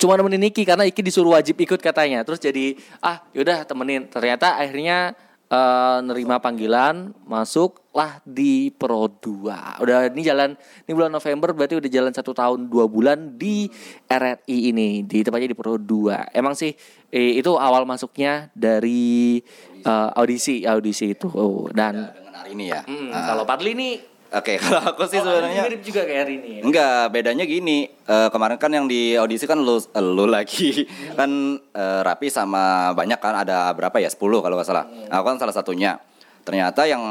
cuma 0.00 0.16
nemenin 0.16 0.48
Iki 0.48 0.64
karena 0.64 0.88
Iki 0.88 1.00
disuruh 1.04 1.36
wajib 1.38 1.60
ikut 1.60 1.78
katanya. 1.78 2.26
Terus 2.26 2.40
jadi 2.42 2.74
ah 2.98 3.22
yaudah 3.36 3.62
temenin. 3.68 4.08
Ternyata 4.10 4.58
akhirnya 4.58 5.14
eh, 5.50 5.98
nerima 6.06 6.38
panggilan 6.38 7.10
masuk 7.26 7.82
lah 7.90 8.22
di 8.22 8.70
Pro 8.70 9.10
2 9.10 9.82
udah 9.82 10.14
ini 10.14 10.22
jalan 10.22 10.54
ini 10.86 10.92
bulan 10.94 11.10
November 11.10 11.50
berarti 11.50 11.74
udah 11.74 11.90
jalan 11.90 12.14
satu 12.14 12.30
tahun 12.30 12.70
dua 12.70 12.86
bulan 12.86 13.34
di 13.34 13.66
RRI 14.06 14.70
ini 14.70 15.02
di 15.02 15.26
tempatnya 15.26 15.50
di 15.50 15.58
Pro 15.58 15.74
2 15.74 16.30
emang 16.38 16.54
sih 16.54 16.70
eh, 17.10 17.34
itu 17.34 17.50
awal 17.58 17.82
masuknya 17.82 18.48
dari 18.54 19.42
eh, 19.82 20.08
audisi 20.14 20.62
audisi 20.62 21.18
itu. 21.18 21.26
Oh, 21.34 21.66
dan 21.74 22.14
Dengan 22.14 22.34
hari 22.38 22.50
ini 22.54 22.64
ya. 22.70 22.80
Hmm, 22.86 23.10
Ah, 23.10 23.34
kalau 23.34 23.44
Padli 23.44 23.74
nih 23.74 23.94
Oke, 24.30 24.58
kalau 24.62 24.94
aku 24.94 25.10
sih 25.10 25.18
oh, 25.18 25.26
sebenarnya 25.26 25.66
mirip 25.66 25.82
juga 25.82 26.06
kayak 26.06 26.20
hari 26.22 26.34
ini. 26.38 26.52
Enggak, 26.62 27.10
bedanya 27.10 27.42
gini. 27.42 27.90
Eh, 27.90 28.28
kemarin 28.30 28.62
kan 28.62 28.70
yang 28.70 28.86
di 28.86 29.18
audisi 29.18 29.42
kan 29.42 29.58
lu 29.58 29.82
eh, 29.82 29.98
lu 29.98 30.30
lagi 30.30 30.86
kan 31.18 31.58
eh, 31.58 32.00
Rapi 32.06 32.30
sama 32.30 32.94
banyak 32.94 33.18
kan 33.18 33.42
ada 33.42 33.74
berapa 33.74 33.98
ya? 33.98 34.06
10 34.06 34.22
kalau 34.22 34.54
nggak 34.54 34.68
salah. 34.70 34.86
Aku 35.10 35.24
kan 35.26 35.36
salah 35.42 35.54
satunya. 35.54 35.98
Ternyata 36.46 36.86
yang 36.86 37.02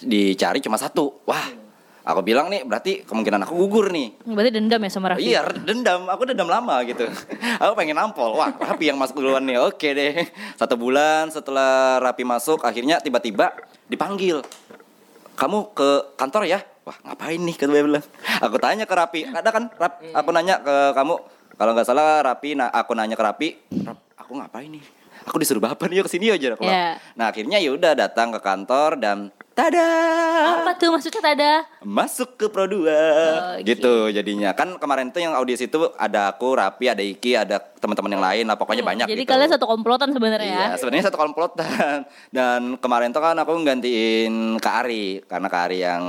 dicari 0.00 0.64
cuma 0.64 0.80
satu. 0.80 1.20
Wah, 1.28 1.44
aku 2.08 2.24
bilang 2.24 2.48
nih 2.48 2.64
berarti 2.64 3.04
kemungkinan 3.04 3.44
aku 3.44 3.60
gugur 3.60 3.92
nih. 3.92 4.24
berarti 4.24 4.50
dendam 4.56 4.80
ya 4.80 4.90
sama 4.90 5.12
Raffi 5.12 5.28
Iya, 5.28 5.44
dendam. 5.44 6.08
Aku 6.08 6.24
dendam 6.24 6.48
lama 6.48 6.80
gitu. 6.88 7.04
aku 7.62 7.72
pengen 7.76 8.00
nampol. 8.00 8.32
Wah, 8.32 8.48
Rapi 8.56 8.88
yang 8.88 8.96
masuk 8.96 9.20
duluan 9.20 9.44
nih. 9.44 9.60
Oke 9.60 9.92
deh. 9.92 10.24
Satu 10.56 10.80
bulan 10.80 11.28
setelah 11.28 12.00
Rapi 12.00 12.24
masuk, 12.24 12.64
akhirnya 12.64 12.96
tiba-tiba 13.04 13.52
dipanggil. 13.92 14.40
Kamu 15.40 15.72
ke 15.72 16.20
kantor 16.20 16.44
ya? 16.44 16.60
Wah, 16.84 17.00
ngapain 17.00 17.40
nih? 17.40 17.56
Kata 17.56 17.72
bilang. 17.72 18.04
Aku 18.44 18.60
tanya 18.60 18.84
ke 18.84 18.92
Rapi. 18.92 19.24
Ada 19.24 19.48
kan? 19.48 19.72
Rap, 19.72 20.04
aku 20.12 20.28
nanya 20.36 20.60
ke 20.60 20.92
kamu. 20.92 21.16
Kalau 21.56 21.72
nggak 21.72 21.88
salah 21.88 22.20
Rapi, 22.20 22.60
nah 22.60 22.68
aku 22.68 22.92
nanya 22.92 23.16
ke 23.16 23.24
Rapi. 23.24 23.48
Rap, 23.88 23.96
aku 24.20 24.36
ngapain 24.36 24.68
nih? 24.68 24.84
Aku 25.24 25.40
disuruh 25.40 25.64
bapak 25.64 25.88
nih 25.88 26.04
ke 26.04 26.12
sini 26.12 26.28
aja. 26.28 26.60
Aku. 26.60 26.68
Iya. 26.68 27.00
Nah 27.16 27.32
akhirnya 27.32 27.56
ya 27.56 27.72
udah 27.72 27.96
datang 27.96 28.36
ke 28.36 28.40
kantor 28.44 29.00
dan 29.00 29.32
tada 29.56 29.88
apa 30.62 30.72
tuh 30.80 30.88
maksudnya 30.94 31.20
tada 31.20 31.52
masuk 31.84 32.40
ke 32.40 32.48
Pro 32.48 32.64
2 32.64 32.80
Oke. 32.80 33.68
gitu 33.68 34.08
jadinya 34.08 34.56
kan 34.56 34.80
kemarin 34.80 35.12
tuh 35.12 35.20
yang 35.20 35.36
audisi 35.36 35.68
itu 35.68 35.90
ada 36.00 36.32
aku 36.32 36.56
Rapi 36.56 36.88
ada 36.88 37.04
Iki 37.04 37.36
ada 37.36 37.60
teman-teman 37.80 38.12
yang 38.12 38.20
lain 38.22 38.44
lah 38.44 38.54
pokoknya 38.54 38.84
banyak 38.84 39.06
jadi 39.06 39.18
gitu. 39.18 39.30
kalian 39.30 39.50
satu 39.50 39.64
komplotan 39.64 40.12
sebenarnya 40.12 40.46
ya 40.46 40.58
Iya, 40.62 40.76
sebenarnya 40.76 41.04
satu 41.08 41.18
komplotan. 41.18 42.04
Dan 42.30 42.76
kemarin 42.76 43.08
tuh 43.08 43.18
kan 43.18 43.34
aku 43.34 43.56
nggantiin 43.56 44.32
Kak 44.56 44.84
Ari 44.84 45.24
karena 45.24 45.48
Kak 45.48 45.62
Ari 45.64 45.78
yang 45.80 46.02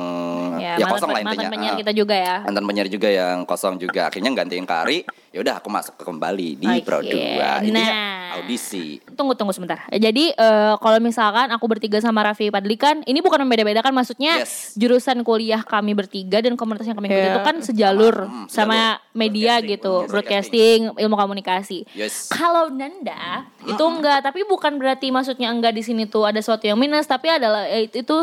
ya, 0.57 0.75
mantan, 0.77 0.91
kosong 0.91 1.09
lah 1.09 1.17
mantan 1.17 1.33
intinya. 1.39 1.49
penyiar 1.49 1.71
Ah, 1.71 1.79
kita 1.79 1.91
juga 1.93 2.15
ya 2.15 2.35
Mantan 2.43 2.65
penyiar 2.65 2.87
juga 2.87 3.09
yang 3.09 3.37
kosong 3.43 3.75
juga. 3.77 4.01
Akhirnya 4.05 4.29
nggantiin 4.29 4.63
Kak 4.63 4.79
Ari 4.83 4.99
ya 5.31 5.39
udah 5.39 5.55
aku 5.55 5.67
masuk 5.67 5.95
ke 5.95 6.03
kembali 6.03 6.49
di 6.57 6.67
Oke, 6.69 6.83
Pro 6.83 6.99
2 6.99 7.63
Intinya 7.63 7.87
nah. 7.87 8.35
audisi 8.35 8.99
Tunggu 9.09 9.31
tunggu 9.31 9.51
sebentar. 9.51 9.79
Jadi 9.89 10.29
eh, 10.29 10.73
kalau 10.75 10.99
misalkan 10.99 11.47
aku 11.49 11.65
bertiga 11.65 11.97
sama 11.97 12.19
Raffi 12.21 12.49
Padli 12.49 12.75
kan 12.75 12.99
ini 13.01 13.19
bukan 13.19 13.39
membeda-bedakan 13.41 13.93
maksudnya 13.93 14.33
Yes. 14.37 14.75
jurusan 14.75 15.21
kuliah 15.21 15.61
kami 15.61 15.93
bertiga 15.93 16.39
dan 16.39 16.55
komunitas 16.55 16.83
yang 16.83 16.95
kami 16.95 17.07
ikuti 17.07 17.21
Iya. 17.21 17.31
itu 17.31 17.41
kan 17.41 17.55
sejalur 17.61 18.15
Hmm, 18.23 18.47
sama 18.47 18.79
media 19.11 19.59
gitu, 19.61 20.03
broadcasting, 20.05 20.91
ilmu 20.93 21.15
komunikasi. 21.15 21.60
Yes. 21.93 22.29
Kalau 22.29 22.69
Nanda 22.73 23.45
itu 23.63 23.83
enggak, 23.83 24.25
tapi 24.25 24.45
bukan 24.45 24.77
berarti 24.81 25.13
maksudnya 25.13 25.53
enggak 25.53 25.77
di 25.77 25.83
sini 25.85 26.09
tuh 26.09 26.25
ada 26.25 26.41
sesuatu 26.41 26.65
yang 26.65 26.77
minus, 26.77 27.05
tapi 27.05 27.29
adalah 27.29 27.69
eh, 27.69 27.87
itu, 27.87 28.01
itu 28.01 28.15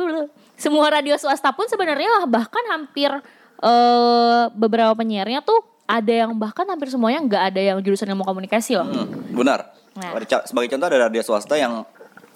semua 0.64 0.90
radio 0.90 1.14
swasta 1.14 1.54
pun 1.54 1.68
sebenarnya 1.70 2.26
bahkan 2.26 2.64
hampir 2.72 3.10
eh 3.58 4.44
beberapa 4.54 4.94
penyiarnya 4.94 5.42
tuh 5.42 5.66
ada 5.88 6.12
yang 6.12 6.36
bahkan 6.36 6.68
hampir 6.68 6.92
semuanya 6.92 7.24
enggak 7.24 7.42
ada 7.54 7.60
yang 7.60 7.78
jurusan 7.80 8.06
ilmu 8.12 8.22
komunikasi 8.22 8.76
loh. 8.76 8.86
Hmm, 8.86 9.34
benar. 9.34 9.72
Nah. 9.98 10.14
Sebagai 10.46 10.70
contoh 10.70 10.86
ada 10.86 11.10
radio 11.10 11.24
swasta 11.24 11.58
yang 11.58 11.82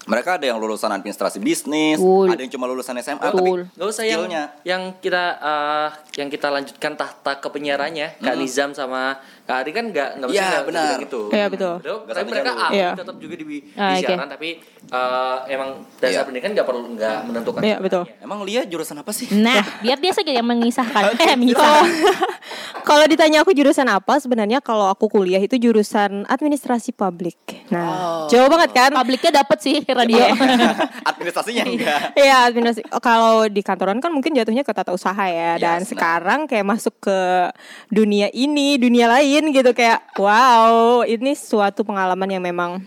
mereka 0.04 0.34
ada 0.34 0.44
yang 0.44 0.58
lulusan 0.58 0.90
administrasi 0.90 1.38
bisnis, 1.38 1.98
ada 2.00 2.36
yang 2.36 2.50
cuma 2.50 2.66
lulusan 2.66 2.94
SMA 2.98 3.22
Betul. 3.22 3.68
tapi 3.68 3.78
Gak 3.78 3.88
usah 3.88 4.04
yang 4.04 4.26
yang 4.62 4.82
kita 4.98 5.24
eh, 5.38 5.88
yang 6.18 6.28
kita 6.28 6.48
lanjutkan 6.48 6.92
tahta 6.94 7.38
ke 7.38 7.48
penyiarannya 7.48 8.18
Kak 8.18 8.34
Nizam 8.34 8.70
sama 8.72 9.16
Kak 9.42 9.56
Ari 9.58 9.70
kan 9.70 9.84
nggak 9.88 10.08
nggak 10.18 10.28
Iya, 10.28 10.42
nggak 10.44 10.64
benar. 10.66 10.96
gitu. 11.00 11.20
Iya, 11.28 11.46
betul. 11.46 11.74
Betul, 11.78 11.96
Nggak 12.02 12.14
Tapi 12.14 12.28
mereka 12.30 12.50
ahli 12.52 12.74
Iya. 12.74 12.90
tetap 12.94 13.16
juga 13.16 13.34
di, 13.34 13.44
di 13.44 13.58
Ah, 13.74 13.96
siaran 13.96 14.28
tapi 14.28 14.48
eh, 14.82 15.36
emang 15.48 15.70
dasar 15.98 16.10
Iya. 16.12 16.20
pendidikan 16.24 16.50
nggak 16.52 16.66
perlu 16.66 16.80
nggak 16.94 17.16
menentukan. 17.24 17.60
Iya, 17.62 17.76
betul. 17.78 18.02
Emang 18.18 18.38
Lia 18.42 18.62
jurusan 18.64 18.96
apa 18.96 19.10
sih? 19.10 19.26
Nah, 19.32 19.62
biar 19.78 19.98
dia 20.04 20.12
saja 20.12 20.30
yang 20.30 20.46
mengisahkan. 20.46 21.02
Eh, 21.22 21.34
mengisahkan. 21.34 21.86
kalau 22.88 23.06
ditanya 23.06 23.42
aku 23.42 23.54
jurusan 23.54 23.86
apa, 23.86 24.18
sebenarnya 24.18 24.58
kalau 24.58 24.86
aku 24.86 25.06
kuliah 25.08 25.38
itu 25.38 25.54
jurusan 25.54 26.26
administrasi 26.26 26.90
publik. 26.90 27.38
Nah, 27.70 28.26
jauh 28.26 28.50
banget 28.50 28.70
kan? 28.72 28.90
Publiknya 28.92 29.42
dapet 29.42 29.58
sih 29.60 29.76
radio. 29.94 30.24
Administrasinya 31.10 31.64
enggak. 31.68 31.98
Iya, 32.18 32.48
administrasi. 32.50 32.82
Kalau 32.98 33.46
di 33.46 33.62
kantoran 33.62 33.98
kan 34.02 34.10
mungkin 34.10 34.34
jatuhnya 34.34 34.66
ke 34.66 34.72
tata 34.74 34.90
usaha 34.90 35.24
ya. 35.28 35.56
Dan 35.60 35.84
Yes, 35.84 35.94
sekarang 35.94 36.50
kayak 36.50 36.66
masuk 36.66 36.94
ke 36.98 37.18
dunia 37.88 38.28
ini, 38.34 38.76
dunia 38.76 39.06
lain 39.08 39.52
gitu 39.54 39.70
kayak 39.72 40.16
wow, 40.18 41.02
ini 41.06 41.32
suatu 41.36 41.86
pengalaman 41.86 42.28
yang 42.28 42.42
memang 42.42 42.82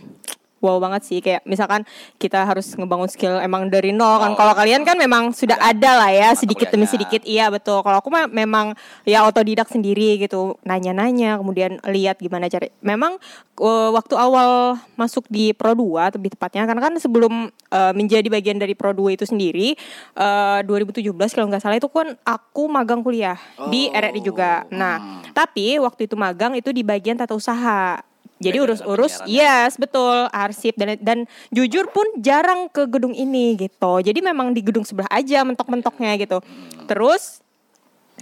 wow 0.66 0.82
banget 0.82 1.06
sih. 1.06 1.22
Kayak 1.22 1.46
misalkan 1.46 1.86
kita 2.18 2.42
harus 2.42 2.74
ngebangun 2.74 3.06
skill 3.06 3.38
emang 3.38 3.70
dari 3.70 3.94
nol 3.94 4.18
kan. 4.18 4.34
Oh. 4.34 4.38
kalau 4.38 4.58
kalian 4.58 4.82
kan 4.82 4.98
memang 4.98 5.30
sudah 5.30 5.62
ada. 5.62 5.88
lah 5.96 6.10
ya 6.10 6.34
sedikit 6.34 6.74
demi 6.74 6.90
sedikit. 6.90 7.22
Iya 7.22 7.54
betul. 7.54 7.86
Kalau 7.86 8.02
aku 8.02 8.10
mah 8.10 8.26
memang 8.26 8.74
ya 9.06 9.22
otodidak 9.24 9.70
sendiri 9.70 10.18
gitu. 10.18 10.58
Nanya-nanya 10.66 11.38
kemudian 11.38 11.78
lihat 11.86 12.18
gimana 12.18 12.50
cari. 12.50 12.74
Memang 12.82 13.22
eh, 13.62 13.90
waktu 13.94 14.18
awal 14.18 14.82
masuk 14.98 15.30
di 15.30 15.54
Pro 15.54 15.78
2 15.78 16.18
lebih 16.18 16.34
tepatnya 16.34 16.66
karena 16.66 16.82
kan 16.82 16.94
sebelum 16.98 17.54
eh, 17.70 17.94
menjadi 17.94 18.28
bagian 18.28 18.58
dari 18.58 18.74
Pro 18.74 18.92
2 18.92 19.16
itu 19.16 19.30
sendiri 19.30 19.78
eh, 20.18 20.60
2017 20.66 21.06
kalau 21.32 21.48
nggak 21.52 21.62
salah 21.62 21.78
itu 21.78 21.88
kan 21.92 22.18
aku 22.26 22.66
magang 22.66 23.06
kuliah 23.06 23.38
di 23.70 23.88
Oh. 23.88 23.94
RRI 23.94 24.22
juga. 24.26 24.66
Nah 24.74 25.22
tapi 25.32 25.78
waktu 25.78 26.10
itu 26.10 26.16
magang 26.18 26.56
itu 26.58 26.74
di 26.74 26.82
bagian 26.82 27.20
tata 27.20 27.36
usaha 27.38 28.00
jadi 28.46 28.58
urus-urus 28.62 29.26
penyiaran. 29.26 29.66
yes 29.66 29.74
betul 29.82 30.30
arsip. 30.30 30.74
Dan 30.78 31.00
dan 31.02 31.20
jujur 31.50 31.90
pun 31.90 32.06
jarang 32.22 32.70
ke 32.70 32.86
gedung 32.86 33.18
ini 33.18 33.58
gitu. 33.58 33.94
Jadi 34.06 34.20
memang 34.22 34.54
di 34.54 34.62
gedung 34.62 34.86
sebelah 34.86 35.10
aja 35.10 35.42
mentok-mentoknya 35.42 36.14
gitu. 36.22 36.38
Terus 36.86 37.42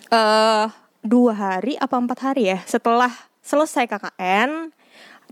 eh 0.07 0.65
dua 1.03 1.33
hari 1.35 1.75
apa 1.75 1.99
empat 1.99 2.19
hari 2.31 2.55
ya 2.55 2.63
setelah 2.63 3.11
selesai 3.43 3.85
KKN 3.91 4.71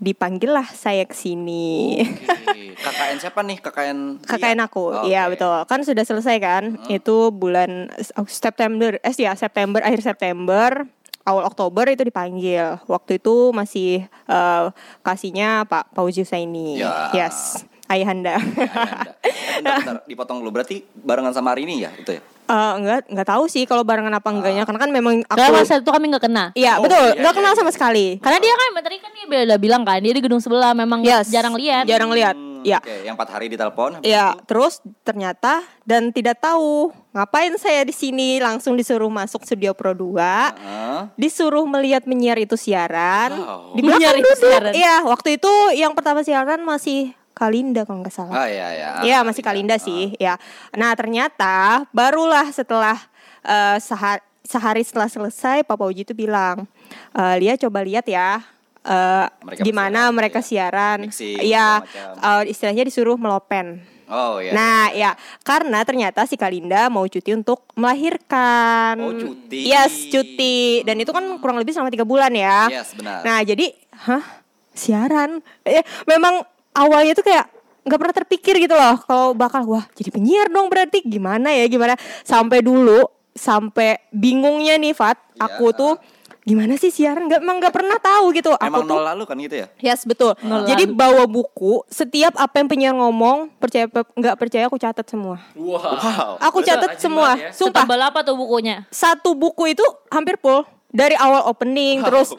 dipanggillah 0.01 0.65
saya 0.73 1.05
ke 1.05 1.13
sini. 1.13 2.01
Oke. 2.01 2.73
KKN 2.73 3.17
siapa 3.21 3.39
nih? 3.45 3.57
KKN 3.61 3.99
KKN 4.25 4.59
aku. 4.65 4.83
Oh, 4.89 5.05
iya 5.05 5.29
oke. 5.29 5.37
betul. 5.37 5.57
Kan 5.69 5.85
sudah 5.85 6.01
selesai 6.01 6.41
kan? 6.41 6.63
Itu 6.89 7.29
bulan 7.29 7.93
oh, 8.17 8.25
September 8.25 8.97
eh 8.97 9.13
ya 9.13 9.37
September 9.37 9.79
akhir 9.85 10.01
September 10.01 10.89
awal 11.31 11.47
Oktober 11.47 11.87
itu 11.87 12.03
dipanggil 12.03 12.77
waktu 12.85 13.17
itu 13.17 13.49
masih 13.49 14.03
eh, 14.27 14.63
kasihnya 15.01 15.63
Pak 15.65 15.95
Fauzi 15.95 16.21
Husaini 16.21 16.77
Ya. 16.77 17.09
yes 17.15 17.63
ayahanda 17.87 18.35
Ayanda. 18.39 19.03
Eh, 19.21 19.59
bentar, 19.59 19.77
bentar, 19.83 19.95
dipotong 20.07 20.39
dulu. 20.39 20.51
Berarti 20.55 20.87
barengan 20.95 21.35
sama 21.35 21.51
Rini 21.51 21.83
ya 21.83 21.91
itu 21.95 22.15
ya? 22.15 22.21
Eh, 22.51 22.73
enggak 22.83 23.07
enggak 23.07 23.27
tahu 23.31 23.47
sih 23.47 23.63
kalau 23.63 23.83
barengan 23.87 24.11
apa 24.11 24.27
enggaknya 24.27 24.67
karena 24.67 24.79
kan 24.83 24.91
memang 24.91 25.13
aku 25.23 25.39
Karena 25.39 25.63
masa 25.63 25.79
itu 25.79 25.87
kami 25.87 26.05
nggak 26.11 26.23
kena. 26.27 26.45
Iya 26.51 26.79
Oh, 26.79 26.83
betul, 26.83 26.99
iya, 27.15 27.19
nggak 27.23 27.31
iya, 27.31 27.39
kenal 27.39 27.53
iya. 27.55 27.59
sama 27.63 27.71
sekali. 27.71 28.05
Karena 28.19 28.39
dia 28.43 28.53
kan 28.55 28.69
tadi 28.83 28.97
kan 28.99 29.11
dia 29.15 29.25
udah 29.47 29.59
bilang 29.59 29.81
kan 29.87 29.99
dia 30.03 30.11
di 30.11 30.19
gedung 30.19 30.43
sebelah 30.43 30.75
memang 30.75 30.99
Yes, 30.99 31.31
jarang 31.31 31.55
lihat. 31.55 31.87
Jarang 31.87 32.11
lihat. 32.11 32.35
Hmm, 32.35 32.50
Ya. 32.61 32.77
Oke, 32.77 32.95
yang 33.01 33.13
empat 33.13 33.29
hari 33.31 33.45
ditelepon. 33.47 34.01
Ya, 34.01 34.31
itu- 34.31 34.45
terus 34.45 34.73
ternyata 35.01 35.59
dan 35.81 36.09
tidak 36.09 36.37
tahu 36.37 36.89
ngapain 37.11 37.53
saya 37.55 37.81
di 37.81 37.91
sini 37.91 38.37
langsung 38.37 38.73
disuruh 38.73 39.07
masuk 39.07 39.41
studio 39.41 39.71
Pro 39.71 39.91
2. 39.91 40.51
Heeh. 40.51 40.99
Disuruh 41.15 41.65
melihat 41.65 42.03
menyiar 42.03 42.37
itu 42.37 42.53
siaran. 42.53 43.33
Wow. 43.33 43.73
Di 43.73 43.81
belakang 43.81 43.97
Menyiar 43.97 44.15
itu 44.15 44.27
duduk. 44.27 44.41
siaran. 44.43 44.71
Iya, 44.71 44.95
waktu 45.03 45.29
itu 45.35 45.51
yang 45.73 45.91
pertama 45.91 46.21
siaran 46.21 46.61
masih 46.61 47.11
Kalinda 47.31 47.81
kalau 47.81 48.01
nggak 48.01 48.13
salah. 48.13 48.33
Ah 48.35 48.45
iya 48.45 48.67
iya. 48.71 48.89
Iya 49.01 49.17
masih 49.21 49.41
Kalinda 49.41 49.75
sih, 49.77 50.13
ya. 50.15 50.37
Nah 50.71 50.93
ternyata 50.93 51.87
barulah 51.89 52.45
setelah 52.49 52.99
eh, 53.41 53.77
seha- 53.79 54.21
sehari 54.41 54.81
setelah 54.81 55.07
selesai 55.07 55.63
Pak 55.63 55.73
Pauji 55.73 56.03
itu 56.03 56.13
bilang, 56.13 56.69
"Eh, 57.11 57.35
Lia 57.37 57.57
coba 57.57 57.81
lihat 57.81 58.05
ya, 58.05 58.43
eh, 58.83 59.25
Mereka 59.41 59.61
gimana 59.61 60.09
bersiaran, 60.09 60.15
mereka 60.15 60.39
ya. 60.39 60.45
siaran, 60.45 60.97
Mixing, 61.05 61.37
ya 61.41 61.67
segala 61.81 62.41
eh, 62.41 62.43
istilahnya 62.49 62.83
disuruh 62.83 63.17
melopen." 63.17 63.81
Oh 64.11 64.43
iya. 64.43 64.51
Nah, 64.51 64.91
ya, 64.91 65.15
karena 65.39 65.87
ternyata 65.87 66.27
si 66.27 66.35
Kalinda 66.35 66.91
mau 66.91 67.07
cuti 67.07 67.31
untuk 67.31 67.63
melahirkan. 67.79 68.99
Oh, 68.99 69.15
cuti. 69.15 69.71
Yes, 69.71 70.11
cuti. 70.11 70.83
Dan 70.83 70.99
itu 70.99 71.15
kan 71.15 71.23
kurang 71.39 71.55
lebih 71.55 71.71
selama 71.71 71.87
tiga 71.87 72.03
bulan 72.03 72.27
ya. 72.35 72.67
Yes, 72.67 72.91
benar. 72.91 73.23
Nah, 73.23 73.39
jadi, 73.39 73.71
hah, 74.03 74.43
siaran? 74.75 75.39
Eh, 75.63 75.79
memang 76.03 76.43
awalnya 76.75 77.15
tuh 77.15 77.23
kayak 77.23 77.47
nggak 77.81 77.97
pernah 77.97 78.15
terpikir 78.15 78.55
gitu 78.61 78.77
loh 78.77 78.93
kalau 79.09 79.33
bakal 79.33 79.65
wah 79.65 79.81
jadi 79.97 80.13
penyiar 80.13 80.53
dong 80.53 80.69
berarti 80.69 81.01
gimana 81.01 81.49
ya 81.49 81.65
gimana 81.65 81.97
sampai 82.21 82.61
dulu 82.61 83.09
sampai 83.33 83.97
bingungnya 84.13 84.77
nih 84.77 84.93
Fat 84.93 85.17
Iya. 85.33 85.49
aku 85.49 85.73
tuh 85.73 85.93
gimana 86.41 86.73
sih 86.73 86.89
siaran 86.89 87.25
nggak 87.25 87.37
emang 87.39 87.57
nggak 87.57 87.69
pernah 87.69 87.97
tahu 87.97 88.33
gitu 88.33 88.49
aku 88.51 88.65
Emang 88.65 88.81
tuh 88.83 88.89
nol 88.91 89.05
lalu 89.05 89.23
kan 89.23 89.37
gitu 89.37 89.55
ya? 89.55 89.67
Yes 89.77 90.03
betul. 90.03 90.33
Nol 90.41 90.65
Jadi 90.65 90.89
lalu. 90.89 90.97
bawa 90.97 91.23
buku, 91.25 91.85
setiap 91.87 92.33
apa 92.35 92.57
yang 92.57 92.67
penyiar 92.67 92.93
ngomong, 92.93 93.53
percaya 93.55 93.85
pe- 93.85 94.09
nggak 94.11 94.35
percaya 94.35 94.65
aku 94.65 94.75
catat 94.75 95.05
semua. 95.05 95.37
Wow. 95.53 96.41
Aku 96.41 96.59
catat 96.61 96.97
semua. 96.97 97.37
ya. 97.37 97.53
Sumpah. 97.53 97.85
Setebal 97.85 98.01
apa 98.03 98.19
tuh 98.21 98.33
bukunya? 98.33 98.89
Satu 98.89 99.33
buku 99.33 99.69
itu 99.69 99.85
hampir 100.07 100.35
full 100.35 100.65
dari 100.89 101.13
awal 101.13 101.45
opening 101.45 102.01
terus 102.01 102.33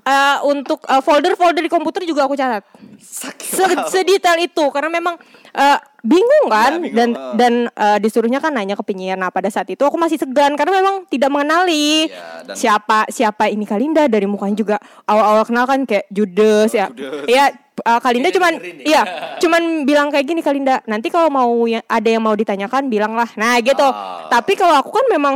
eh, 0.00 0.38
untuk 0.42 0.78
eh, 0.82 1.02
folder-folder 1.02 1.58
di 1.58 1.68
komputer 1.68 2.06
juga 2.06 2.24
aku 2.24 2.32
catat. 2.32 2.62
Sakit. 2.96 3.48
Se 3.48 3.64
sedetail 3.90 4.38
itu 4.40 4.64
karena 4.70 4.88
memang 4.88 5.18
eh, 5.50 5.78
bingung 6.08 6.46
kan 6.48 6.72
Ya, 6.74 6.80
bingung, 6.80 6.94
dan 6.96 7.08
dan 7.36 7.52
eh, 7.68 7.98
disuruhnya 8.00 8.40
kan 8.40 8.50
nanya 8.50 8.72
ke 8.72 8.82
penyiar. 8.82 9.14
Nah, 9.14 9.28
pada 9.28 9.46
saat 9.46 9.68
itu 9.68 9.78
aku 9.78 9.94
masih 9.94 10.16
segan 10.16 10.56
karena 10.56 10.72
memang 10.74 11.04
tidak 11.06 11.28
mengenali 11.28 12.08
Iya, 12.08 12.48
dan- 12.48 12.56
siapa 12.56 13.04
siapa 13.08 13.46
ini 13.46 13.62
Kalinda 13.62 14.08
dari 14.08 14.24
mukanya 14.24 14.56
juga 14.56 14.76
awal-awal 15.04 15.44
kenal 15.44 15.64
kan 15.64 15.84
kayak 15.84 16.08
Judes 16.08 16.72
ya. 16.72 16.88
Judes. 16.88 17.28
Iya, 17.28 17.52
eh, 17.80 18.00
Kalinda 18.00 18.28
cuman 18.30 18.52
ya. 18.58 18.72
iya, 18.82 19.02
cuman 19.42 19.84
bilang 19.84 20.08
kayak 20.10 20.26
gini 20.26 20.40
Kalinda. 20.40 20.82
Nanti 20.84 21.08
kalau 21.08 21.28
mau 21.28 21.50
yang 21.64 21.82
ada 21.86 22.08
yang 22.08 22.22
mau 22.22 22.34
ditanyakan 22.34 22.86
bilanglah. 22.86 23.28
Nah, 23.34 23.58
gitu. 23.62 23.82
Ah. 23.82 24.26
Tapi 24.28 24.54
kalau 24.54 24.78
aku 24.78 24.90
kan 24.90 25.06
memang 25.08 25.34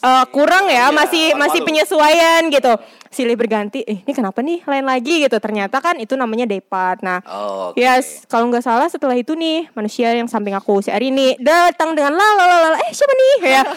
eh, 0.00 0.24
kurang 0.30 0.68
ya, 0.68 0.88
Iya, 0.88 0.94
masih 0.94 1.24
masih 1.34 1.60
penyesuaian 1.62 2.46
gitu. 2.48 2.72
Silih 3.14 3.38
berganti, 3.38 3.86
eh 3.86 4.02
ini 4.02 4.10
kenapa 4.10 4.42
nih 4.42 4.66
lain 4.66 4.84
lagi 4.84 5.22
gitu. 5.22 5.38
Ternyata 5.38 5.78
kan 5.78 5.96
itu 6.02 6.18
namanya 6.18 6.50
depart. 6.50 6.98
Nah, 7.00 7.22
Oh, 7.24 7.70
oke. 7.70 7.78
Yes, 7.78 8.26
kalau 8.26 8.50
nggak 8.50 8.66
salah 8.66 8.90
setelah 8.90 9.14
itu 9.14 9.38
nih 9.38 9.70
manusia 9.72 10.10
yang 10.10 10.26
samping 10.26 10.52
aku 10.52 10.82
si 10.82 10.90
Arini 10.90 11.38
datang 11.38 11.94
dengan 11.94 12.14
la 12.14 12.28
la 12.34 12.44
la 12.44 12.56
la, 12.74 12.78
eh 12.82 12.90
siapa 12.90 13.12
nih 13.14 13.34
ya? 13.46 13.64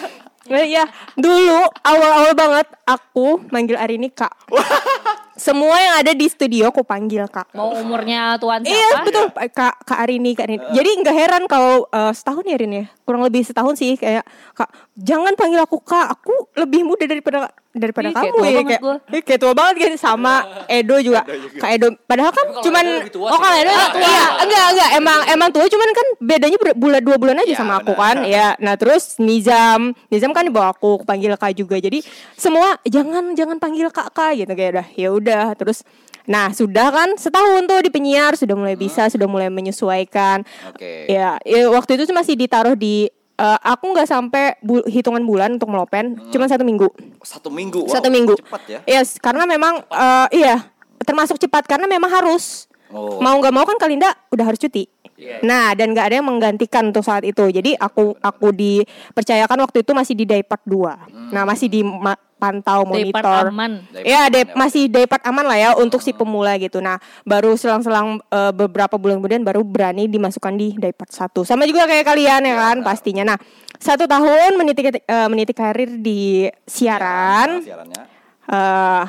Ya 0.48 0.88
dulu 1.12 1.60
awal-awal 1.84 2.32
banget 2.32 2.66
aku 2.88 3.44
manggil 3.52 3.76
Arini 3.76 4.08
kak. 4.08 4.32
Semua 5.38 5.78
yang 5.78 5.94
ada 5.96 6.12
di 6.12 6.26
studio 6.26 6.68
aku 6.68 6.82
panggil 6.82 7.24
kak. 7.26 7.54
Mau 7.54 7.70
umurnya 7.72 8.34
tuan 8.36 8.58
siapa? 8.60 8.74
Iya 8.74 8.88
betul 9.00 9.24
kak 9.48 9.54
kak 9.80 9.98
Arini 9.98 10.34
kak 10.34 10.44
Arini. 10.44 10.62
Jadi 10.68 10.90
nggak 10.98 11.16
heran 11.16 11.42
kalau 11.46 11.86
eh, 11.86 12.10
setahun 12.10 12.42
ya 12.42 12.54
Arini 12.54 12.76
ya 12.76 12.86
kurang 13.00 13.24
lebih 13.24 13.40
setahun 13.40 13.72
sih 13.74 13.94
kayak 13.94 14.20
kak 14.52 14.68
jangan 14.92 15.32
panggil 15.32 15.56
aku 15.58 15.80
kak 15.80 16.12
aku 16.12 16.28
lebih 16.54 16.84
muda 16.84 17.06
daripada 17.06 17.48
daripada 17.70 18.10
Ih, 18.10 18.12
kayak 18.12 18.26
kamu 18.26 18.34
tua 18.34 18.44
ya 18.44 18.52
banget 18.52 18.68
kayak. 18.74 18.82
Ih, 19.08 19.22
kayak 19.22 19.40
tua 19.40 19.52
banget 19.54 19.74
kan 19.78 19.92
sama 19.96 20.34
Edo 20.66 20.96
juga. 20.98 21.22
Kak 21.54 21.70
Edo 21.70 21.86
padahal 22.02 22.32
kan 22.32 22.46
kalau 22.50 22.60
cuman 22.60 22.84
tua 23.08 23.28
Oh, 23.28 23.38
kalau 23.38 23.56
Edo 23.56 23.70
Ah, 23.70 23.88
tua. 23.88 24.02
iya, 24.02 24.24
enggak 24.42 24.64
enggak 24.68 24.90
emang 24.94 25.20
emang 25.28 25.48
tua 25.48 25.64
cuman 25.64 25.88
kan 25.88 26.06
bedanya 26.18 26.58
bulan 26.74 27.00
dua 27.00 27.16
bulan 27.16 27.36
aja 27.38 27.46
Iya, 27.46 27.56
sama 27.56 27.78
aku 27.78 27.94
kan. 27.94 28.26
Ya, 28.26 28.58
nah 28.58 28.74
terus 28.74 29.16
Nizam, 29.18 29.94
Nizam 30.08 30.32
kan 30.32 30.42
dibawa 30.42 30.74
aku 30.74 31.00
panggil 31.00 31.32
Kak 31.32 31.54
juga. 31.54 31.78
Jadi 31.78 32.02
semua 32.34 32.76
jangan 32.82 33.32
jangan 33.32 33.56
panggil 33.56 33.88
Kak 33.88 34.10
Kak 34.10 34.34
gitu 34.34 34.50
kayak 34.50 34.74
udah 34.74 34.86
ya 34.92 35.08
udah 35.10 35.27
terus 35.54 35.82
Nah 36.28 36.52
sudah 36.52 36.92
kan 36.92 37.16
setahun 37.16 37.64
tuh 37.64 37.80
di 37.80 37.88
penyiar 37.88 38.36
sudah 38.36 38.52
mulai 38.52 38.76
bisa 38.76 39.08
sudah 39.08 39.24
mulai 39.24 39.48
menyesuaikan. 39.48 40.44
Oke. 40.68 41.08
Ya, 41.08 41.40
ya 41.40 41.72
waktu 41.72 41.96
itu 41.96 42.04
masih 42.12 42.36
ditaruh 42.36 42.76
di 42.76 43.08
eh, 43.34 43.58
aku 43.64 43.96
nggak 43.96 44.04
sampai 44.04 44.60
bu- 44.60 44.84
hitungan 44.84 45.24
bulan 45.24 45.56
untuk 45.56 45.72
melopen, 45.72 46.20
cuma 46.28 46.44
satu 46.44 46.68
minggu. 46.68 46.84
Satu 47.24 47.48
minggu. 47.48 47.80
wow, 47.80 47.92
satu 47.96 48.12
minggu. 48.12 48.36
Cepat 48.44 48.62
ya. 48.68 48.80
Yes, 48.84 49.16
karena 49.16 49.48
memang 49.48 49.80
eh, 49.88 50.44
iya 50.44 50.68
termasuk 51.00 51.40
cepat 51.40 51.64
karena 51.64 51.88
memang 51.88 52.12
harus 52.12 52.68
Oh. 52.88 53.20
mau 53.20 53.36
nggak 53.36 53.52
mau 53.52 53.68
kan 53.68 53.76
Kalinda 53.76 54.12
udah 54.28 54.44
harus 54.48 54.56
cuti. 54.56 54.88
Iya. 55.16 55.44
Nah 55.44 55.76
dan 55.76 55.92
nggak 55.92 56.06
ada 56.08 56.14
yang 56.20 56.28
menggantikan 56.28 56.88
untuk 56.88 57.04
saat 57.04 57.20
itu. 57.20 57.44
Jadi 57.48 57.76
aku 57.76 58.16
aku 58.16 58.48
dipercayakan 58.48 59.60
waktu 59.60 59.84
itu 59.84 59.92
masih 59.92 60.14
di 60.14 60.24
Daypart 60.24 60.64
2 60.64 61.32
Nah 61.32 61.42
masih 61.44 61.68
dipantau 61.68 62.16
Daypart 62.38 63.24
monitor. 63.26 63.44
aman. 63.50 63.72
Ya, 64.06 64.30
day- 64.30 64.46
ya. 64.46 64.54
masih 64.54 64.86
Daypart 64.86 65.26
aman 65.26 65.44
lah 65.44 65.58
ya 65.58 65.70
untuk 65.74 65.98
si 65.98 66.14
pemula 66.14 66.54
gitu. 66.56 66.78
Nah, 66.78 66.96
baru 67.22 67.58
selang-selang 67.58 68.22
eh, 68.24 68.52
beberapa 68.54 68.94
bulan 68.94 69.18
kemudian 69.18 69.42
baru 69.42 69.66
berani 69.66 70.06
dimasukkan 70.06 70.54
di 70.54 70.78
Daypart 70.78 71.10
1. 71.10 71.42
Sama 71.42 71.66
juga 71.66 71.84
kayak 71.84 72.06
kalian 72.06 72.46
ya 72.46 72.56
kan 72.56 72.76
pastinya. 72.80 73.34
Nah, 73.34 73.38
satu 73.76 74.06
tahun 74.06 74.54
meniti 74.54 74.82
eh, 74.86 75.28
meniti 75.28 75.52
karir 75.52 75.98
di 75.98 76.46
siaran. 76.64 77.60
Siarannya. 77.60 78.02
eh 78.48 79.04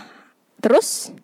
terus 0.59 1.15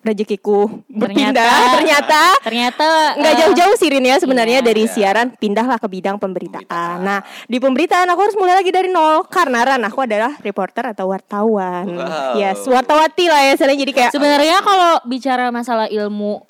rezekiku 0.00 0.80
berpindah 0.88 1.44
Ternyata- 1.44 1.74
ternyata 1.76 2.20
Ternyata 2.40 2.86
nggak 3.20 3.32
eh, 3.32 3.38
jauh-jauh 3.44 3.76
sih 3.76 3.88
Rin 3.92 4.00
ya 4.02 4.16
sebenarnya 4.16 4.64
iya. 4.64 4.66
dari 4.66 4.88
Iya. 4.88 4.92
siaran 4.96 5.28
pindahlah 5.36 5.76
ke 5.76 5.84
bidang 5.86 6.16
pemberitaan. 6.16 6.64
Pemberitaan. 6.64 6.96
Nah 7.04 7.20
di 7.44 7.60
pemberitaan 7.60 8.08
aku 8.08 8.20
harus 8.22 8.36
mulai 8.36 8.56
lagi 8.56 8.72
dari 8.72 8.88
nol 8.88 9.28
karena 9.28 9.60
Ran 9.60 9.84
aku 9.84 10.00
adalah 10.00 10.32
reporter 10.40 10.88
atau 10.88 11.12
wartawan. 11.12 11.84
Wow. 11.84 12.32
Yes 12.34 12.64
wartawati 12.64 13.28
lah 13.28 13.44
ya 13.44 13.54
selain 13.54 13.76
jadi 13.76 13.92
kayak 13.92 14.10
Sebenarnya 14.10 14.64
kalau 14.64 15.04
bicara 15.04 15.52
masalah 15.52 15.84
ilmu 15.86 16.48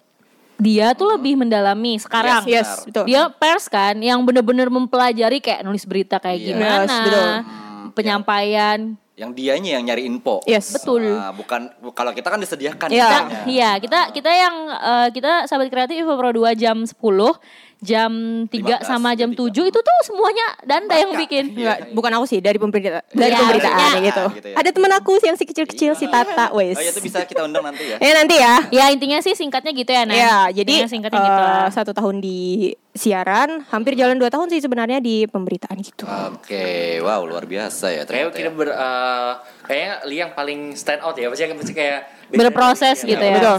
dia 0.55 0.93
tuh 0.93 1.17
lebih 1.17 1.41
mendalami 1.41 1.97
sekarang. 1.97 2.45
Yes, 2.45 2.69
yes 2.69 2.71
betul. 2.85 3.09
Dia 3.09 3.33
pers 3.33 3.65
kan 3.67 3.97
yang 3.97 4.21
bener-bener 4.23 4.69
mempelajari 4.69 5.41
kayak 5.41 5.65
nulis 5.65 5.83
berita 5.83 6.21
kayak 6.21 6.37
Iya. 6.37 6.47
gimana, 6.53 6.85
Yes, 6.85 6.93
betul. 7.03 7.29
penyampaian. 7.97 9.00
Yang 9.21 9.31
dianya 9.37 9.71
yang 9.77 9.85
nyari 9.85 10.09
info. 10.09 10.41
Yes. 10.49 10.73
Betul. 10.73 11.13
Nah, 11.13 11.37
bukan 11.37 11.69
kalau 11.93 12.17
kita 12.17 12.33
kan 12.33 12.41
disediakan. 12.41 12.89
Iya. 12.89 13.05
Kita, 13.05 13.19
infonya. 13.21 13.45
iya, 13.53 13.71
kita 13.77 14.01
kita 14.17 14.31
yang 14.33 14.55
eh, 14.73 15.09
kita 15.13 15.33
sahabat 15.45 15.69
kreatif 15.69 16.01
Info 16.01 16.17
Pro 16.17 16.33
2 16.33 16.57
jam 16.57 16.81
10, 16.81 16.97
jam 17.81 18.13
3 18.45 18.85
15, 18.85 18.85
sama 18.85 19.11
jam 19.13 19.33
jam 19.33 19.49
7 19.49 19.49
itu 19.67 19.79
tuh 19.81 19.99
semuanya 20.05 20.47
Danda 20.63 20.95
yang 20.95 21.17
bikin. 21.17 21.45
Enggak, 21.53 21.93
bukan 21.93 22.13
aku 22.13 22.25
sih 22.25 22.39
dari 22.39 22.57
pemberita 22.57 23.01
dari 23.09 23.33
Iya, 23.33 23.41
pemberitaan 23.41 23.73
harusnya. 23.73 24.03
gitu. 24.05 24.25
Gitu 24.37 24.49
ya. 24.49 24.57
Ada 24.57 24.71
temen 24.71 24.93
aku 24.93 25.13
sih 25.17 25.27
yang 25.27 25.37
si 25.37 25.45
kecil-kecil 25.45 25.93
si 25.95 26.07
Tata 26.07 26.53
wes. 26.53 26.77
Oh 26.77 26.83
ya 26.83 26.91
itu 26.91 27.01
bisa 27.01 27.25
kita 27.25 27.43
undang 27.43 27.65
nanti 27.65 27.85
ya. 27.85 27.97
Ya 27.97 28.13
nanti 28.15 28.37
ya. 28.37 28.55
Ya 28.71 28.85
intinya 28.89 29.19
sih 29.21 29.33
singkatnya 29.33 29.73
gitu 29.73 29.91
ya, 29.91 30.05
Nan. 30.05 30.13
Ya, 30.15 30.37
jadi 30.53 30.73
Intinya 30.77 30.91
singkatnya 30.91 31.21
gitu. 31.21 31.43
eh, 31.43 31.69
satu 31.71 31.93
tahun 31.93 32.17
di 32.19 32.41
siaran, 32.91 33.63
hampir 33.71 33.95
jalan 33.95 34.19
dua 34.19 34.29
tahun 34.29 34.51
sih 34.51 34.61
sebenarnya 34.61 34.99
di 34.99 35.25
pemberitaan 35.25 35.79
gitu. 35.79 36.05
Oke, 36.05 36.99
wow 36.99 37.23
luar 37.23 37.47
biasa 37.47 37.87
ya 37.89 38.03
Kayak 38.03 38.35
ternyata. 38.35 38.37
kita 38.37 38.51
ber, 38.51 38.69
eh, 38.69 39.33
kayaknya 39.63 39.93
Li 40.05 40.17
yang 40.19 40.33
paling 40.35 40.75
stand 40.75 41.01
out 41.01 41.15
ya, 41.15 41.31
pasti 41.31 41.49
pasti 41.49 41.73
kayak 41.73 42.01
Berproses 42.31 43.03
gitu 43.03 43.19
ya. 43.19 43.35
Betul. 43.37 43.59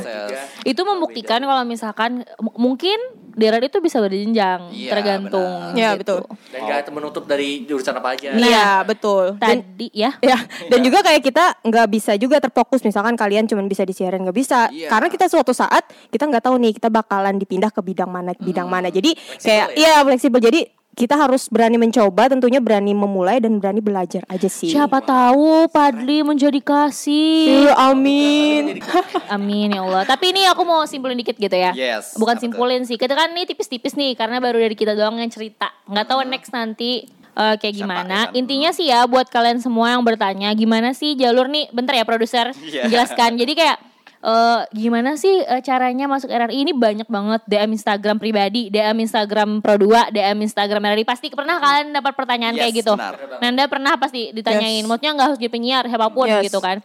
Itu 0.63 0.81
membuktikan 0.83 1.39
kalau 1.39 1.63
misalkan 1.63 2.23
mungkin 2.55 2.95
Daerah 3.33 3.63
itu 3.63 3.79
bisa 3.79 3.97
berjenjang, 3.99 4.71
Iya, 4.71 4.91
tergantung. 4.91 5.59
benar. 5.71 5.77
Iya, 5.77 5.89
gitu. 5.97 6.23
betul. 6.25 6.51
Dan 6.51 6.59
gak 6.67 6.91
menutup 6.91 7.23
dari 7.25 7.63
jurusan 7.65 7.95
apa 7.95 8.13
aja. 8.13 8.35
Nah, 8.35 8.41
Iya, 8.43 8.69
betul. 8.83 9.25
Dan 9.39 9.57
Tadi 9.61 9.87
ya, 9.93 10.11
Ya, 10.21 10.37
dan 10.69 10.79
juga 10.83 11.01
kayak 11.01 11.21
kita 11.23 11.45
nggak 11.63 11.87
bisa 11.89 12.11
juga 12.17 12.37
terfokus 12.37 12.81
misalkan 12.81 13.15
kalian 13.15 13.45
cuma 13.47 13.61
bisa 13.63 13.85
di 13.85 13.93
siaran 13.93 14.21
nggak 14.25 14.35
bisa 14.35 14.67
Iya. 14.69 14.89
karena 14.89 15.07
kita 15.07 15.25
suatu 15.29 15.53
saat 15.53 15.85
kita 16.09 16.27
nggak 16.27 16.43
tahu 16.43 16.57
nih 16.57 16.73
kita 16.75 16.89
bakalan 16.89 17.37
dipindah 17.37 17.69
ke 17.69 17.81
bidang 17.81 18.09
mana 18.09 18.33
bidang 18.35 18.67
mana 18.67 18.89
jadi 18.89 19.13
kayak 19.39 19.77
ya? 19.77 19.97
iya 19.97 20.01
fleksibel 20.03 20.41
jadi 20.41 20.65
kita 20.91 21.15
harus 21.15 21.47
berani 21.47 21.75
mencoba 21.75 22.27
tentunya 22.27 22.59
berani 22.59 22.91
memulai 22.91 23.39
dan 23.39 23.57
berani 23.57 23.79
belajar 23.79 24.27
aja 24.27 24.45
sih 24.45 24.67
siapa 24.67 24.99
tahu 24.99 25.65
Padli 25.67 26.19
menjadi 26.21 26.59
kasih. 26.59 27.67
Iya, 27.67 27.73
amin 27.87 28.83
Amin 29.35 29.71
ya 29.71 29.81
Allah. 29.81 30.03
Tapi 30.03 30.31
ini 30.31 30.43
aku 30.45 30.61
mau 30.61 30.83
simpulin 30.83 31.15
dikit 31.15 31.35
gitu 31.35 31.53
ya. 31.53 31.71
Yes, 31.71 32.15
Bukan 32.15 32.35
simpulin 32.37 32.83
sih. 32.83 32.99
Kita 32.99 33.13
kan 33.13 33.31
ini 33.31 33.45
tipis-tipis 33.45 33.95
nih 33.95 34.13
karena 34.13 34.37
baru 34.37 34.59
dari 34.59 34.75
kita 34.75 34.91
doang 34.91 35.15
yang 35.15 35.31
cerita. 35.31 35.71
Nggak 35.87 36.05
tahu 36.05 36.19
next 36.27 36.51
nanti 36.51 37.07
eh, 37.31 37.55
kayak 37.55 37.71
Siapa 37.71 37.79
gimana. 37.79 38.11
ya 38.11 38.27
kan? 38.27 38.35
Intinya 38.35 38.69
sih 38.71 38.85
ya 38.85 39.07
buat 39.07 39.31
kalian 39.31 39.63
semua 39.63 39.95
yang 39.95 40.03
bertanya 40.03 40.51
gimana 40.51 40.91
sih 40.91 41.15
jalur 41.15 41.47
nih. 41.47 41.71
Bentar 41.71 41.95
ya 41.95 42.03
produser 42.03 42.51
Iya. 42.53 42.91
menjelaskan. 42.91 43.39
Jadi 43.39 43.53
kayak 43.55 43.77
eh, 44.21 44.59
gimana 44.71 45.17
sih 45.17 45.41
eh, 45.41 45.61
caranya 45.61 46.05
masuk 46.05 46.29
RRI 46.29 46.53
ini 46.55 46.71
banyak 46.71 47.05
banget 47.05 47.41
DM 47.45 47.73
Instagram 47.73 48.17
pribadi, 48.17 48.69
DM 48.69 48.97
Instagram 49.01 49.59
Pro 49.59 49.75
2, 49.75 50.09
DM 50.09 50.37
Instagram 50.41 50.81
RRI 50.87 51.03
pasti 51.03 51.27
pernah 51.27 51.57
kalian 51.57 51.91
dapat 51.91 52.13
pertanyaan 52.13 52.53
Yes, 52.53 52.61
kayak 52.61 52.73
gitu. 52.85 52.93
benar. 52.93 53.15
Nanda 53.41 53.63
pernah 53.65 53.93
pasti 53.97 54.29
ditanyain, 54.31 54.81
Yes. 54.81 54.87
maksudnya 54.87 55.11
nggak 55.17 55.27
harus 55.27 55.39
jadi 55.39 55.51
penyiar 55.51 55.83
siapa 55.85 56.07
pun 56.09 56.27
Yes. 56.29 56.45
gitu 56.45 56.61
kan. 56.61 56.79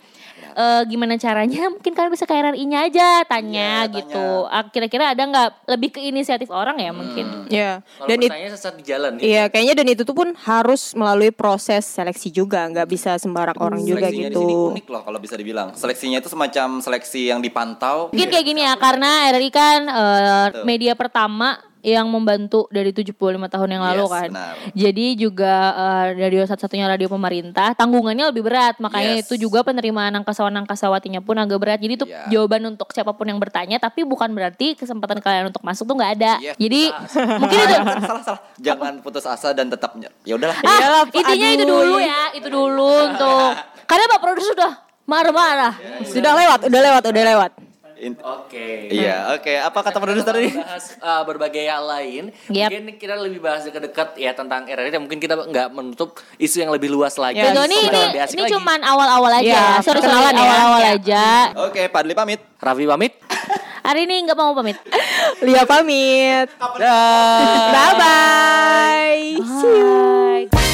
Eh, 0.57 0.83
gimana 0.89 1.21
caranya? 1.21 1.69
Mungkin 1.75 1.93
kalian 1.93 2.09
bisa 2.09 2.25
ke 2.25 2.33
RRI-nya 2.33 2.89
aja 2.89 3.21
tanya 3.29 3.85
Iya, 3.85 3.93
gitu. 3.93 4.25
tanya. 4.49 4.57
Ah, 4.57 4.65
Kira-kira 4.67 5.13
ada 5.13 5.21
nggak 5.21 5.49
lebih 5.69 5.89
ke 5.93 6.01
inisiatif 6.01 6.49
orang 6.49 6.81
ya 6.81 6.97
mungkin? 6.97 7.45
ya 7.47 7.85
dan 8.03 8.17
itu 8.19 8.33
sesat 8.57 8.75
di 8.75 8.85
jalan 8.89 9.21
ya. 9.21 9.23
Iya, 9.23 9.43
kayaknya 9.53 9.75
dan 9.77 9.87
itu 9.93 10.03
tuh 10.03 10.17
pun 10.17 10.33
harus 10.35 10.97
melalui 10.97 11.29
proses 11.29 11.85
seleksi 11.85 12.33
juga, 12.33 12.65
nggak 12.67 12.89
bisa 12.89 13.21
sembarang 13.21 13.61
orang 13.61 13.85
juga 13.85 14.09
gitu. 14.09 14.33
di 14.33 14.35
sini 14.35 14.55
unik 14.57 14.87
loh 14.89 15.03
kalau 15.05 15.19
bisa 15.21 15.37
dibilang. 15.37 15.77
Seleksinya 15.77 16.19
itu 16.19 16.33
semacam 16.33 16.81
seleksi 16.81 17.29
yang 17.29 17.45
dipantau. 17.45 18.09
Mungkin 18.11 18.29
kayak 18.33 18.47
gini 18.47 18.65
ya, 18.65 18.75
karena 18.81 19.29
RRI 19.29 19.51
kan 19.53 19.81
eh, 19.85 20.45
Betul. 20.51 20.65
media 20.65 20.93
pertama 20.97 21.61
yang 21.87 22.11
membantu 22.11 22.67
dari 22.67 22.91
75 22.91 23.15
tahun 23.47 23.69
yang 23.71 23.85
lalu 23.87 24.05
Yes, 24.05 24.11
kan. 24.11 24.29
benar. 24.35 24.55
Jadi 24.75 25.07
juga 25.15 25.55
eh, 25.71 26.07
radio 26.19 26.43
satu-satunya 26.43 26.91
radio 26.91 27.07
pemerintah, 27.07 27.79
tanggungannya 27.79 28.35
lebih 28.35 28.43
berat. 28.43 28.83
Makanya 28.83 29.23
Yes. 29.23 29.31
itu 29.31 29.47
juga 29.47 29.63
penerimaan 29.63 30.11
angkasawan-angkasawatinya 30.19 31.23
pun 31.23 31.39
agak 31.39 31.63
berat. 31.63 31.79
Jadi 31.79 31.95
itu 31.95 32.07
Iya. 32.11 32.27
jawaban 32.29 32.67
untuk 32.67 32.91
siapa 32.91 33.15
pun 33.15 33.31
yang 33.31 33.39
bertanya, 33.39 33.79
tapi 33.79 34.03
bukan 34.03 34.35
berarti 34.35 34.75
kesempatan 34.75 35.23
kalian 35.23 35.47
untuk 35.49 35.63
masuk 35.63 35.87
tuh 35.87 35.95
nggak 35.95 36.13
ada. 36.19 36.33
Yes. 36.43 36.59
Jadi 36.59 36.83
mungkin 37.39 37.57
itu 37.57 37.75
salah 38.03 38.25
salah. 38.27 38.41
Jangan 38.59 38.93
putus 38.99 39.23
asa 39.23 39.55
dan 39.55 39.71
tetap 39.71 39.95
ya 40.27 40.35
udahlah. 40.35 40.59
Ah, 40.59 40.75
Iyalah, 40.77 41.03
intinya 41.09 41.49
itu 41.55 41.65
dulu 41.65 41.97
ya, 41.97 42.35
itu 42.35 42.49
dulu 42.51 42.91
untuk 43.07 43.55
karena 43.87 44.05
Pak 44.11 44.19
Produser 44.19 44.53
sudah 44.53 44.73
marah-marah. 45.07 45.73
Sudah 46.03 46.35
lewat, 46.35 46.67
udah 46.67 46.81
lewat, 46.83 47.03
udah 47.07 47.25
lewat. 47.25 47.51
In- 47.97 48.21
Oke. 48.21 48.93
Iya, 48.93 49.33
oke. 49.33 49.49
Apa 49.57 49.79
kata 49.81 49.97
produser 49.97 50.29
tadi? 50.29 50.53
bahas 50.53 50.93
uh, 50.99 51.25
berbagai 51.25 51.65
hal 51.65 51.81
lain. 51.83 52.25
Yap. 52.47 52.69
Mungkin 52.69 53.01
kita 53.01 53.17
lebih 53.17 53.41
bahas 53.41 53.65
dekat-dekat 53.65 54.17
ya 54.17 54.37
tentang 54.37 54.69
RRI 54.69 54.91
dan 54.91 55.01
mungkin 55.01 55.17
kita 55.17 55.33
nggak 55.35 55.69
menutup 55.73 56.13
isu 56.37 56.61
yang 56.61 56.71
lebih 56.71 56.89
luas 56.89 57.17
lagi. 57.17 57.41
Ya, 57.41 57.51
Betul, 57.51 57.67
ini 57.67 57.79
ini, 57.83 58.03
ini 58.13 58.43
lagi. 58.45 58.53
cuman 58.53 58.81
awal-awal 58.85 59.33
aja. 59.35 59.49
Ya, 59.49 59.67
sorry, 59.81 60.01
sorry, 60.01 60.13
ya. 60.13 60.29
awal-awal 60.35 60.81
Ya. 60.83 60.93
aja. 60.93 61.25
Oke, 61.65 61.89
Padli 61.89 62.13
pamit. 62.13 62.41
Raffi 62.57 62.85
pamit. 62.85 63.13
Hari 63.81 64.05
ini 64.05 64.27
nggak 64.27 64.37
mau 64.37 64.53
pamit. 64.53 64.77
Lia 65.47 65.65
pamit. 65.65 66.53
Bye 66.59 67.95
bye. 67.97 69.25
See 69.41 69.73
you. 69.73 70.66